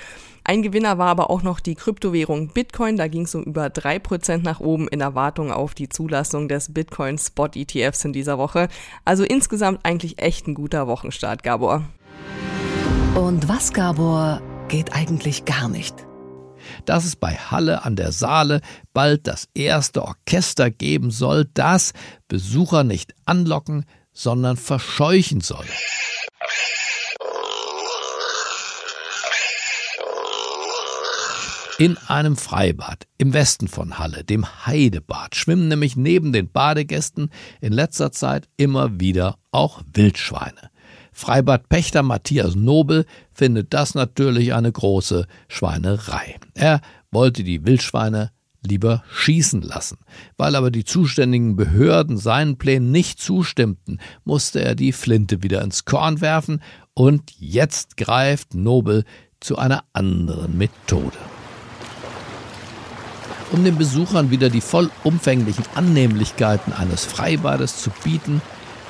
Ein 0.49 0.61
Gewinner 0.61 0.97
war 0.97 1.07
aber 1.07 1.29
auch 1.29 1.43
noch 1.43 1.59
die 1.59 1.75
Kryptowährung 1.75 2.47
Bitcoin. 2.47 2.95
Da 2.95 3.09
ging 3.09 3.23
es 3.23 3.35
um 3.35 3.43
über 3.43 3.65
3% 3.65 4.43
nach 4.43 4.61
oben 4.61 4.87
in 4.87 5.01
Erwartung 5.01 5.51
auf 5.51 5.73
die 5.73 5.89
Zulassung 5.89 6.47
des 6.47 6.73
Bitcoin 6.73 7.17
Spot 7.17 7.49
ETFs 7.53 8.05
in 8.05 8.13
dieser 8.13 8.37
Woche. 8.37 8.69
Also 9.03 9.25
insgesamt 9.25 9.81
eigentlich 9.83 10.21
echt 10.21 10.47
ein 10.47 10.53
guter 10.53 10.87
Wochenstart, 10.87 11.43
Gabor. 11.43 11.83
Und 13.15 13.49
was, 13.49 13.73
Gabor, 13.73 14.41
geht 14.67 14.93
eigentlich 14.93 15.45
gar 15.45 15.69
nicht. 15.69 15.95
Dass 16.85 17.05
es 17.05 17.15
bei 17.15 17.35
Halle 17.35 17.85
an 17.85 17.95
der 17.95 18.11
Saale 18.11 18.61
bald 18.93 19.27
das 19.27 19.47
erste 19.53 20.03
Orchester 20.03 20.69
geben 20.69 21.11
soll, 21.11 21.45
das 21.53 21.93
Besucher 22.27 22.83
nicht 22.83 23.13
anlocken, 23.25 23.85
sondern 24.11 24.57
verscheuchen 24.57 25.41
soll. 25.41 25.65
In 31.79 31.95
einem 32.07 32.35
Freibad 32.35 33.05
im 33.19 33.33
Westen 33.33 33.67
von 33.67 33.99
Halle, 33.99 34.23
dem 34.23 34.65
Heidebad, 34.65 35.35
schwimmen 35.35 35.67
nämlich 35.67 35.95
neben 35.95 36.33
den 36.33 36.51
Badegästen 36.51 37.29
in 37.61 37.71
letzter 37.71 38.11
Zeit 38.11 38.49
immer 38.57 38.99
wieder 38.99 39.37
auch 39.51 39.83
Wildschweine. 39.93 40.71
Freibadpächter 41.17 42.03
Matthias 42.03 42.53
Nobel 42.53 43.07
findet 43.33 43.73
das 43.73 43.95
natürlich 43.95 44.53
eine 44.53 44.71
große 44.71 45.25
Schweinerei. 45.47 46.35
Er 46.53 46.79
wollte 47.09 47.43
die 47.43 47.65
Wildschweine 47.65 48.29
lieber 48.61 49.03
schießen 49.11 49.63
lassen. 49.63 49.97
Weil 50.37 50.55
aber 50.55 50.69
die 50.69 50.83
zuständigen 50.83 51.55
Behörden 51.55 52.17
seinen 52.17 52.59
Plänen 52.59 52.91
nicht 52.91 53.19
zustimmten, 53.19 53.99
musste 54.25 54.61
er 54.61 54.75
die 54.75 54.91
Flinte 54.91 55.41
wieder 55.41 55.63
ins 55.63 55.85
Korn 55.85 56.21
werfen 56.21 56.61
und 56.93 57.31
jetzt 57.39 57.97
greift 57.97 58.53
Nobel 58.53 59.03
zu 59.39 59.57
einer 59.57 59.85
anderen 59.93 60.55
Methode. 60.55 61.17
Um 63.51 63.63
den 63.63 63.75
Besuchern 63.75 64.29
wieder 64.29 64.51
die 64.51 64.61
vollumfänglichen 64.61 65.65
Annehmlichkeiten 65.73 66.73
eines 66.73 67.05
Freibades 67.05 67.81
zu 67.81 67.89
bieten, 68.03 68.39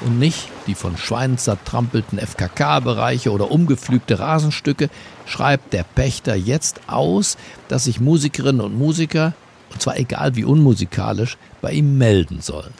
und 0.02 0.20
nicht 0.20 0.50
die 0.68 0.76
von 0.76 0.98
Schweinen 0.98 1.38
zertrampelten 1.38 2.20
FKK-Bereiche 2.20 3.32
oder 3.32 3.52
umgepflügte 3.52 4.20
Rasenstücke, 4.20 4.90
schreibt 5.26 5.74
der 5.74 5.84
Pächter 5.84 6.36
jetzt 6.36 6.82
aus, 6.88 7.38
dass 7.68 7.86
sich 7.86 8.00
Musikerinnen 8.00 8.62
und 8.62 8.78
Musiker, 8.78 9.34
und 9.72 9.82
zwar 9.82 9.98
egal 9.98 10.36
wie 10.36 10.44
unmusikalisch, 10.44 11.38
bei 11.62 11.72
ihm 11.72 11.98
melden 11.98 12.42
sollen. 12.42 12.74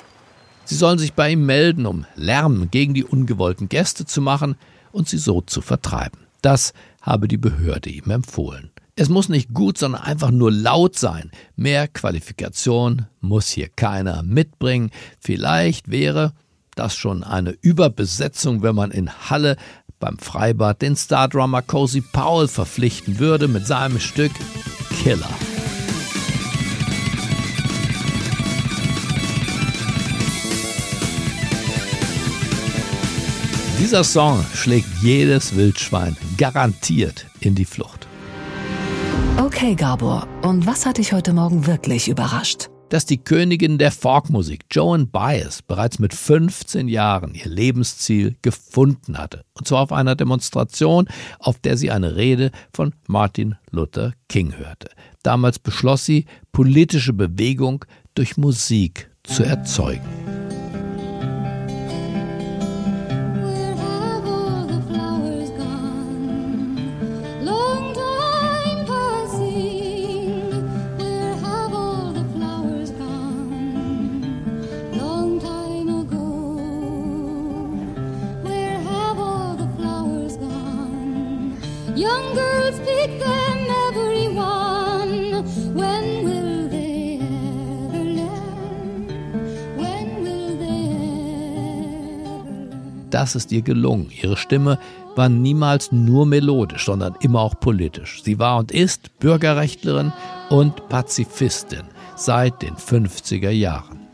Sie 0.66 0.76
sollen 0.76 1.00
sich 1.00 1.14
bei 1.14 1.32
ihm 1.32 1.46
melden, 1.46 1.86
um 1.86 2.06
Lärm 2.16 2.70
gegen 2.70 2.94
die 2.94 3.06
ungewollten 3.06 3.70
Gäste 3.70 4.06
zu 4.06 4.22
machen 4.22 4.56
und 4.92 5.08
sie 5.08 5.18
so 5.18 5.42
zu 5.42 5.62
vertreiben. 5.62 6.20
Das 6.42 6.74
habe 7.02 7.28
die 7.28 7.38
Behörde 7.38 7.90
ihm 7.90 8.12
empfohlen. 8.12 8.72
Es 9.00 9.10
muss 9.10 9.30
nicht 9.30 9.54
gut, 9.54 9.78
sondern 9.78 10.02
einfach 10.02 10.32
nur 10.32 10.52
laut 10.52 10.98
sein. 10.98 11.32
Mehr 11.56 11.88
Qualifikation 11.88 13.06
muss 13.22 13.50
hier 13.50 13.70
keiner 13.70 14.24
mitbringen. 14.24 14.90
Vielleicht 15.20 15.92
wäre, 15.92 16.34
das 16.80 16.96
schon 16.96 17.24
eine 17.24 17.52
Überbesetzung, 17.62 18.62
wenn 18.64 18.76
man 18.76 18.92
in 18.92 19.10
Halle 19.30 19.58
beim 20.00 20.18
Freibad 20.20 20.82
den 20.82 20.96
Stardrummer 20.96 21.62
Cozy 21.62 22.02
Powell 22.02 22.48
verpflichten 22.48 23.20
würde 23.20 23.48
mit 23.48 23.66
seinem 23.66 24.00
Stück 24.00 24.32
Killer. 25.02 25.30
Dieser 33.80 34.04
Song 34.04 34.44
schlägt 34.54 34.88
jedes 35.02 35.56
Wildschwein 35.56 36.18
garantiert 36.38 37.28
in 37.40 37.56
die 37.56 37.66
Flucht. 37.66 38.08
Okay, 39.40 39.76
Gabor, 39.76 40.28
und 40.42 40.66
was 40.66 40.86
hat 40.86 40.98
dich 40.98 41.14
heute 41.14 41.32
Morgen 41.32 41.68
wirklich 41.68 42.10
überrascht? 42.10 42.70
Dass 42.90 43.06
die 43.06 43.18
Königin 43.18 43.78
der 43.78 43.92
Folkmusik, 43.92 44.66
Joan 44.72 45.10
Baez, 45.10 45.62
bereits 45.62 46.00
mit 46.00 46.14
15 46.14 46.88
Jahren 46.88 47.34
ihr 47.34 47.48
Lebensziel 47.50 48.36
gefunden 48.42 49.18
hatte. 49.18 49.44
Und 49.54 49.68
zwar 49.68 49.82
auf 49.82 49.92
einer 49.92 50.16
Demonstration, 50.16 51.08
auf 51.40 51.60
der 51.60 51.78
sie 51.78 51.92
eine 51.92 52.16
Rede 52.16 52.52
von 52.74 52.94
Martin 53.08 53.56
Luther 53.72 54.14
King 54.30 54.58
hörte. 54.58 54.90
Damals 55.24 55.60
beschloss 55.60 56.06
sie, 56.06 56.26
politische 56.52 57.14
Bewegung 57.14 57.86
durch 58.16 58.38
Musik 58.38 59.10
zu 59.24 59.44
erzeugen. 59.44 60.47
Das 93.18 93.34
ist 93.34 93.52
ihr 93.52 93.64
gelungen. 93.64 94.12
Ihre 94.22 94.38
Stimme 94.38 94.78
war 95.16 95.28
niemals 95.28 95.92
nur 95.92 96.28
melodisch, 96.28 96.86
sondern 96.86 97.16
immer 97.20 97.42
auch 97.42 97.60
politisch. 97.60 98.22
Sie 98.24 98.38
war 98.38 98.60
und 98.60 98.72
ist 98.72 99.18
Bürgerrechtlerin 99.18 100.14
und 100.52 100.88
Pazifistin 100.88 101.82
seit 102.16 102.62
den 102.62 102.76
50er 102.76 103.50
Jahren. 103.50 104.07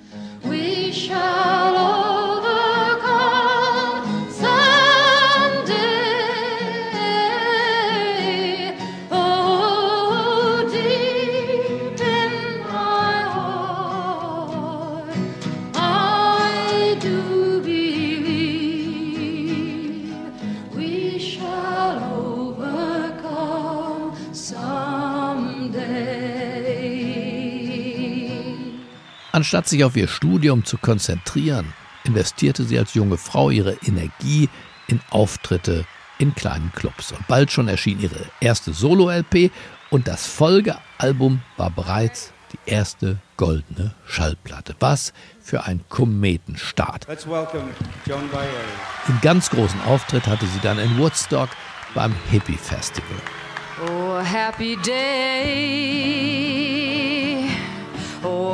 Anstatt 29.43 29.67
sich 29.67 29.83
auf 29.83 29.97
ihr 29.97 30.07
Studium 30.07 30.63
zu 30.63 30.77
konzentrieren, 30.77 31.73
investierte 32.05 32.63
sie 32.63 32.79
als 32.79 32.93
junge 32.93 33.17
Frau 33.17 33.49
ihre 33.49 33.73
Energie 33.85 34.47
in 34.87 35.01
Auftritte 35.09 35.83
in 36.17 36.33
kleinen 36.33 36.71
Clubs. 36.73 37.11
Und 37.11 37.27
bald 37.27 37.51
schon 37.51 37.67
erschien 37.67 37.99
ihre 37.99 38.25
erste 38.39 38.71
Solo-LP 38.71 39.51
und 39.89 40.07
das 40.07 40.27
Folgealbum 40.27 41.41
war 41.57 41.71
bereits 41.71 42.31
die 42.53 42.71
erste 42.71 43.17
goldene 43.35 43.93
Schallplatte. 44.05 44.77
Was 44.79 45.11
für 45.41 45.65
ein 45.65 45.83
Kometenstart. 45.89 47.05
Den 47.09 47.17
ganz 49.21 49.49
großen 49.49 49.81
Auftritt 49.81 50.25
hatte 50.25 50.47
sie 50.47 50.61
dann 50.61 50.79
in 50.79 50.97
Woodstock 50.97 51.49
beim 51.93 52.15
Hippie 52.31 52.55
Festival. 52.55 53.17
Oh, 53.89 54.19
happy 54.23 54.77
day. 54.77 56.53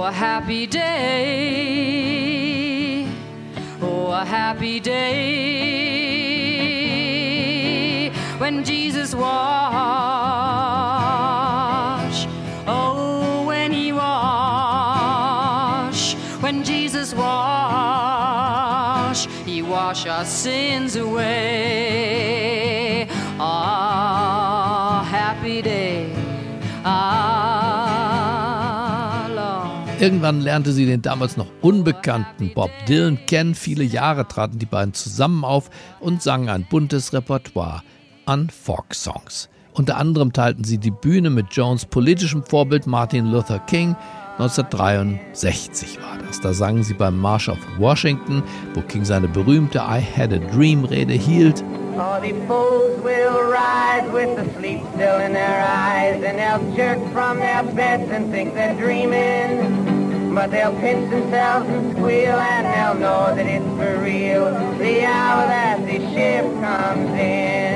Oh, 0.10 0.12
happy 0.12 0.66
day. 0.66 1.86
Oh, 3.80 4.08
a 4.08 4.26
happy 4.26 4.80
day. 4.80 5.30
When 8.40 8.64
Jesus 8.64 9.14
wash. 9.14 9.30
Oh, 12.66 13.46
when 13.46 13.72
he 13.72 13.92
wash. 13.94 14.16
When 16.42 16.64
Jesus 16.64 17.14
wash. 17.14 18.48
He 19.46 19.62
wash 19.62 20.08
our 20.08 20.26
sins 20.26 20.96
away. 20.96 22.29
Irgendwann 30.00 30.40
lernte 30.40 30.72
sie 30.72 30.86
den 30.86 31.02
damals 31.02 31.36
noch 31.36 31.48
unbekannten 31.62 32.54
Bob 32.54 32.72
Dylan 32.88 33.20
kennen. 33.28 33.54
Viele 33.54 33.84
Jahre 33.84 34.26
traten 34.26 34.58
die 34.58 34.66
beiden 34.66 34.94
zusammen 34.94 35.44
auf 35.44 35.70
und 36.00 36.24
sangen 36.24 36.48
ein 36.48 36.66
buntes 36.70 37.12
Repertoire 37.12 37.84
an 38.26 38.50
Folk-Songs. 38.50 39.50
Unter 39.74 39.98
anderem 39.98 40.32
teilten 40.32 40.64
sie 40.64 40.78
die 40.78 40.92
Bühne 40.92 41.30
mit 41.30 41.48
Jones 41.52 41.86
politischem 41.86 42.44
Vorbild 42.44 42.88
Martin 42.88 43.26
Luther 43.26 43.60
King. 43.60 43.98
1963 44.38 46.02
war 46.02 46.18
das. 46.26 46.40
Da 46.40 46.54
sangen 46.54 46.84
sie 46.84 46.94
beim 46.94 47.20
March 47.20 47.50
of 47.50 47.58
Washington, 47.78 48.42
wo 48.76 48.82
King 48.82 49.04
seine 49.04 49.28
berühmte 49.28 49.80
I 49.80 50.02
Had 50.02 50.32
a 50.32 50.38
Dream 50.38 50.86
Rede 50.86 51.14
hielt. 51.14 51.62
All 51.98 52.22
the 52.22 52.34
fools 52.48 53.04
will 53.04 53.52
rise 53.52 54.10
with 54.14 54.38
the 54.38 54.50
sleep 54.58 54.80
still 54.96 55.20
in 55.20 55.34
their 55.34 55.66
eyes, 55.68 56.24
and 56.24 56.38
they'll 56.40 56.76
jerk 56.76 57.00
from 57.12 57.40
their 57.40 57.64
beds 57.64 58.10
and 58.10 58.32
think 58.32 58.54
they're 58.54 58.76
dreaming. 58.76 59.89
But 60.34 60.52
they'll 60.52 60.74
pinch 60.80 61.10
themselves 61.10 61.68
and 61.70 61.98
squeal, 61.98 62.38
and 62.38 62.66
they'll 62.66 62.96
know 62.96 63.36
that 63.36 63.46
it's 63.46 63.66
for 63.78 64.00
real. 64.04 64.46
The 64.78 65.06
hour 65.06 65.48
that 65.48 65.86
the 65.86 66.00
ship 66.14 66.46
comes 66.62 67.12
in. 67.20 67.70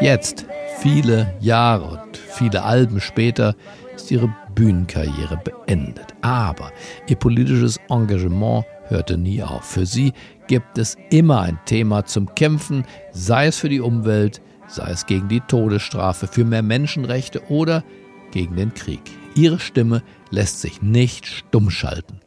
Jetzt, 0.00 0.46
viele 0.80 1.32
Jahre 1.40 1.84
und 1.84 2.16
viele 2.16 2.62
Alben 2.64 3.00
später, 3.00 3.54
ist 3.94 4.10
ihre 4.10 4.34
Bühnenkarriere 4.54 5.40
beendet. 5.44 6.14
Aber 6.22 6.72
ihr 7.06 7.16
politisches 7.16 7.78
Engagement 7.88 8.64
hörte 8.88 9.16
nie 9.16 9.42
auf. 9.42 9.64
Für 9.64 9.86
sie 9.86 10.12
gibt 10.48 10.76
es 10.76 10.96
immer 11.10 11.42
ein 11.42 11.58
Thema 11.66 12.04
zum 12.04 12.34
Kämpfen, 12.34 12.84
sei 13.12 13.46
es 13.46 13.58
für 13.58 13.68
die 13.68 13.80
Umwelt, 13.80 14.40
sei 14.66 14.90
es 14.90 15.06
gegen 15.06 15.28
die 15.28 15.40
Todesstrafe, 15.40 16.26
für 16.26 16.44
mehr 16.44 16.62
Menschenrechte 16.62 17.42
oder 17.48 17.84
gegen 18.32 18.56
den 18.56 18.74
Krieg. 18.74 19.02
Ihre 19.34 19.58
Stimme 19.58 20.02
lässt 20.30 20.60
sich 20.60 20.82
nicht 20.82 21.26
stumm 21.26 21.70
schalten. 21.70 22.20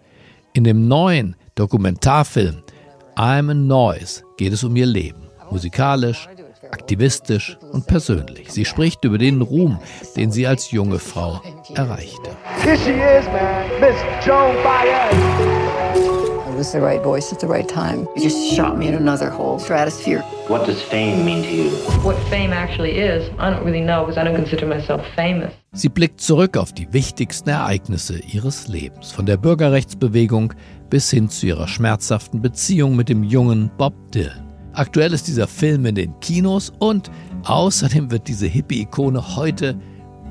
In 0.54 0.64
dem 0.64 0.88
neuen 0.88 1.36
Dokumentarfilm 1.56 2.64
I'm 3.16 3.50
a 3.50 3.54
Noise 3.54 4.24
geht 4.38 4.54
es 4.54 4.64
um 4.64 4.76
ihr 4.76 4.86
Leben, 4.86 5.30
musikalisch, 5.52 6.28
aktivistisch 6.72 7.58
und 7.72 7.88
persönlich. 7.88 8.52
Sie 8.52 8.66
spricht 8.66 9.06
über 9.06 9.18
den 9.18 9.42
Ruhm, 9.42 9.80
den 10.16 10.32
sie 10.32 10.48
als 10.48 10.72
junge 10.72 11.00
Frau 11.00 11.42
erreichte. 11.76 12.32
Here 12.64 12.78
she 12.78 12.92
is, 12.92 13.26
man, 13.28 13.70
Miss 13.80 13.96
Joan 14.26 14.56
Baez. 14.64 15.14
I 16.56 16.58
was 16.58 16.72
the 16.72 16.80
right 16.80 17.04
voice 17.04 17.32
at 17.34 17.40
the 17.40 17.48
right 17.48 17.68
time. 17.68 18.08
It 18.16 18.24
just 18.24 18.56
shot 18.56 18.78
me 18.78 18.88
in 18.88 18.96
another 18.96 19.30
whole 19.30 19.60
stratosphere. 19.60 20.24
What 20.48 20.66
does 20.66 20.82
fame 20.82 21.26
mean 21.26 21.44
to 21.44 21.50
you? 21.50 21.70
What 22.04 22.18
fame 22.30 22.54
actually 22.54 22.98
is, 22.98 23.30
I 23.40 23.50
don't 23.50 23.66
really 23.66 23.82
know 23.82 24.06
because 24.06 24.18
I 24.18 24.24
don't 24.24 24.36
consider 24.36 24.66
myself 24.66 25.06
famous. 25.16 25.54
Sie 25.76 25.90
blickt 25.90 26.22
zurück 26.22 26.56
auf 26.56 26.72
die 26.72 26.88
wichtigsten 26.94 27.50
Ereignisse 27.50 28.18
ihres 28.18 28.70
Lebens, 28.70 29.12
von 29.12 29.26
der 29.26 29.36
Bürgerrechtsbewegung 29.36 30.54
bis 30.90 31.12
hin 31.12 31.28
zu 31.30 31.48
ihrer 31.48 31.68
schmerzhaften 31.68 32.42
Beziehung 32.42 32.96
mit 32.96 33.10
dem 33.10 33.24
jungen 33.24 33.70
Bob 33.78 33.94
Dylan. 34.14 34.48
Aktuell 34.72 35.12
ist 35.12 35.28
dieser 35.28 35.48
Film 35.48 35.86
in 35.86 35.96
den 35.96 36.18
Kinos 36.22 36.72
und 36.80 37.12
außerdem 37.44 38.10
wird 38.10 38.30
diese 38.30 38.48
Hippie-Ikone 38.48 39.36
heute 39.36 39.78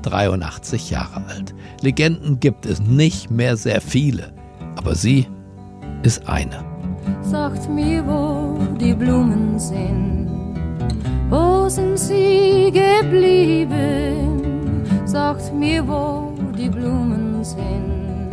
83 0.01 0.89
Jahre 0.89 1.23
alt. 1.27 1.53
Legenden 1.81 2.39
gibt 2.39 2.65
es 2.65 2.81
nicht 2.81 3.29
mehr 3.29 3.55
sehr 3.55 3.81
viele, 3.81 4.33
aber 4.75 4.95
sie 4.95 5.27
ist 6.01 6.27
eine. 6.27 6.65
Sagt 7.21 7.69
mir, 7.69 8.03
wo 8.07 8.57
die 8.77 8.95
Blumen 8.95 9.59
sind, 9.59 10.27
wo 11.29 11.69
sind 11.69 11.99
sie 11.99 12.71
geblieben? 12.71 14.44
Sagt 15.15 15.53
mir, 15.53 15.87
wo 15.87 16.33
die 16.57 16.67
Blumen 16.67 17.41
sind, 17.41 18.27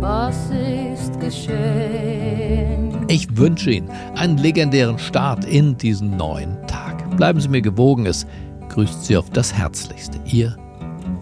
was 0.00 0.36
ist 0.50 1.18
geschehen? 1.18 3.06
Ich 3.08 3.34
wünsche 3.34 3.70
Ihnen 3.70 3.90
einen 4.14 4.36
legendären 4.36 4.98
Start 4.98 5.46
in 5.46 5.78
diesen 5.78 6.18
neuen 6.18 6.58
Tag. 6.66 7.16
Bleiben 7.16 7.40
Sie 7.40 7.48
mir 7.48 7.62
gewogen, 7.62 8.04
es 8.04 8.26
grüßt 8.68 9.06
Sie 9.06 9.16
auf 9.16 9.30
das 9.30 9.54
Herzlichste. 9.54 10.18
Ihr 10.26 10.54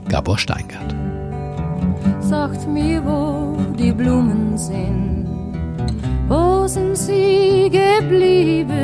Gabor 0.08 0.36
Steingart. 0.36 0.96
Sagt 2.18 2.66
mir, 2.66 3.00
wo 3.04 3.56
die 3.78 3.92
Blumen 3.92 4.58
sind, 4.58 5.28
wo 6.26 6.66
sind 6.66 6.96
sie 6.96 7.70
geblieben? 7.70 8.74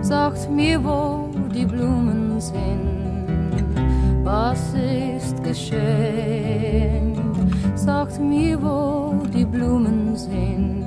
Sagt 0.00 0.50
mir, 0.50 0.82
wo 0.82 1.28
die 1.54 1.66
Blumen 1.66 2.40
sind, 2.40 2.93
was 4.24 4.72
ist 4.74 5.42
geschehen? 5.44 7.16
Sagt 7.74 8.18
mir, 8.18 8.60
wo 8.60 9.14
die 9.32 9.44
Blumen 9.44 10.16
sind. 10.16 10.84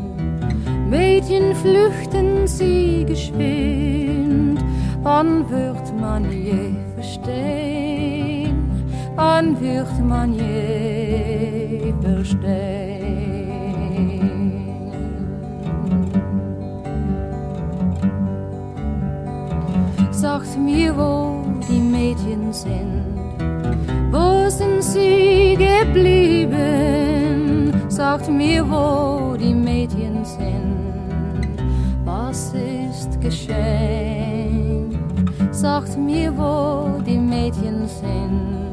Mädchen 0.89 1.53
flüchten 1.55 2.47
sie 2.47 3.05
geschwind, 3.05 4.59
wann 5.03 5.49
wird 5.49 5.99
man 5.99 6.31
je 6.31 6.71
verstehen? 6.95 8.71
Wann 9.15 9.59
wird 9.59 9.99
man 10.07 10.33
je 10.33 11.93
verstehen? 12.01 13.07
Sagt 20.11 20.57
mir, 20.57 20.97
wo 20.97 21.43
die 21.69 21.79
Mädchen 21.79 22.51
sind, 22.51 22.96
sie 24.81 25.57
geblieben? 25.57 26.57
Sagt 27.89 28.29
mir, 28.29 28.63
wo 28.69 29.35
die 29.37 29.53
Mädchen 29.53 30.23
sind, 30.23 31.47
was 32.05 32.53
ist 32.53 33.19
geschehen? 33.21 34.97
Sagt 35.51 35.97
mir, 35.97 36.31
wo 36.37 37.01
die 37.01 37.17
Mädchen 37.17 37.87
sind, 37.87 38.67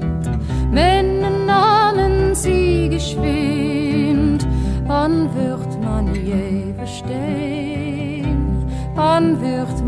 Männer 0.71 1.31
nahmen 1.31 2.35
sie 2.35 2.89
geschwind, 2.89 4.47
wann 4.87 5.29
wird 5.35 5.83
man 5.83 6.15
je 6.15 6.75
verstehen? 6.77 7.45
Wann 8.95 9.41
wird 9.41 9.84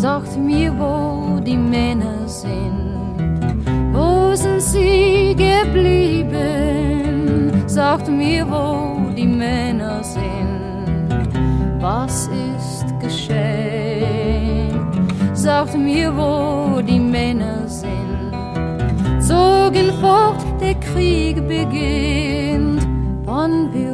Sagt 0.00 0.32
mir, 0.38 0.72
wo 0.78 1.38
die 1.40 1.58
Männer 1.58 2.26
sind, 2.26 3.18
wo 3.92 4.34
sind 4.34 4.62
sie 4.62 5.36
geblieben? 5.36 6.32
Sagt 7.66 8.08
mir, 8.08 8.46
wo 8.48 9.12
die 9.14 9.26
Männer 9.26 10.02
sind, 10.02 11.10
was 11.80 12.28
ist 12.28 12.86
geschehen? 12.98 14.70
Sagt 15.34 15.76
mir, 15.76 16.16
wo 16.16 16.80
die 16.80 16.98
Männer 16.98 17.68
sind, 17.68 18.32
zogen 19.20 19.92
fort, 20.00 20.42
der 20.62 20.76
Krieg 20.76 21.46
beginnt. 21.46 22.88
Wann 23.26 23.70
wird 23.74 23.89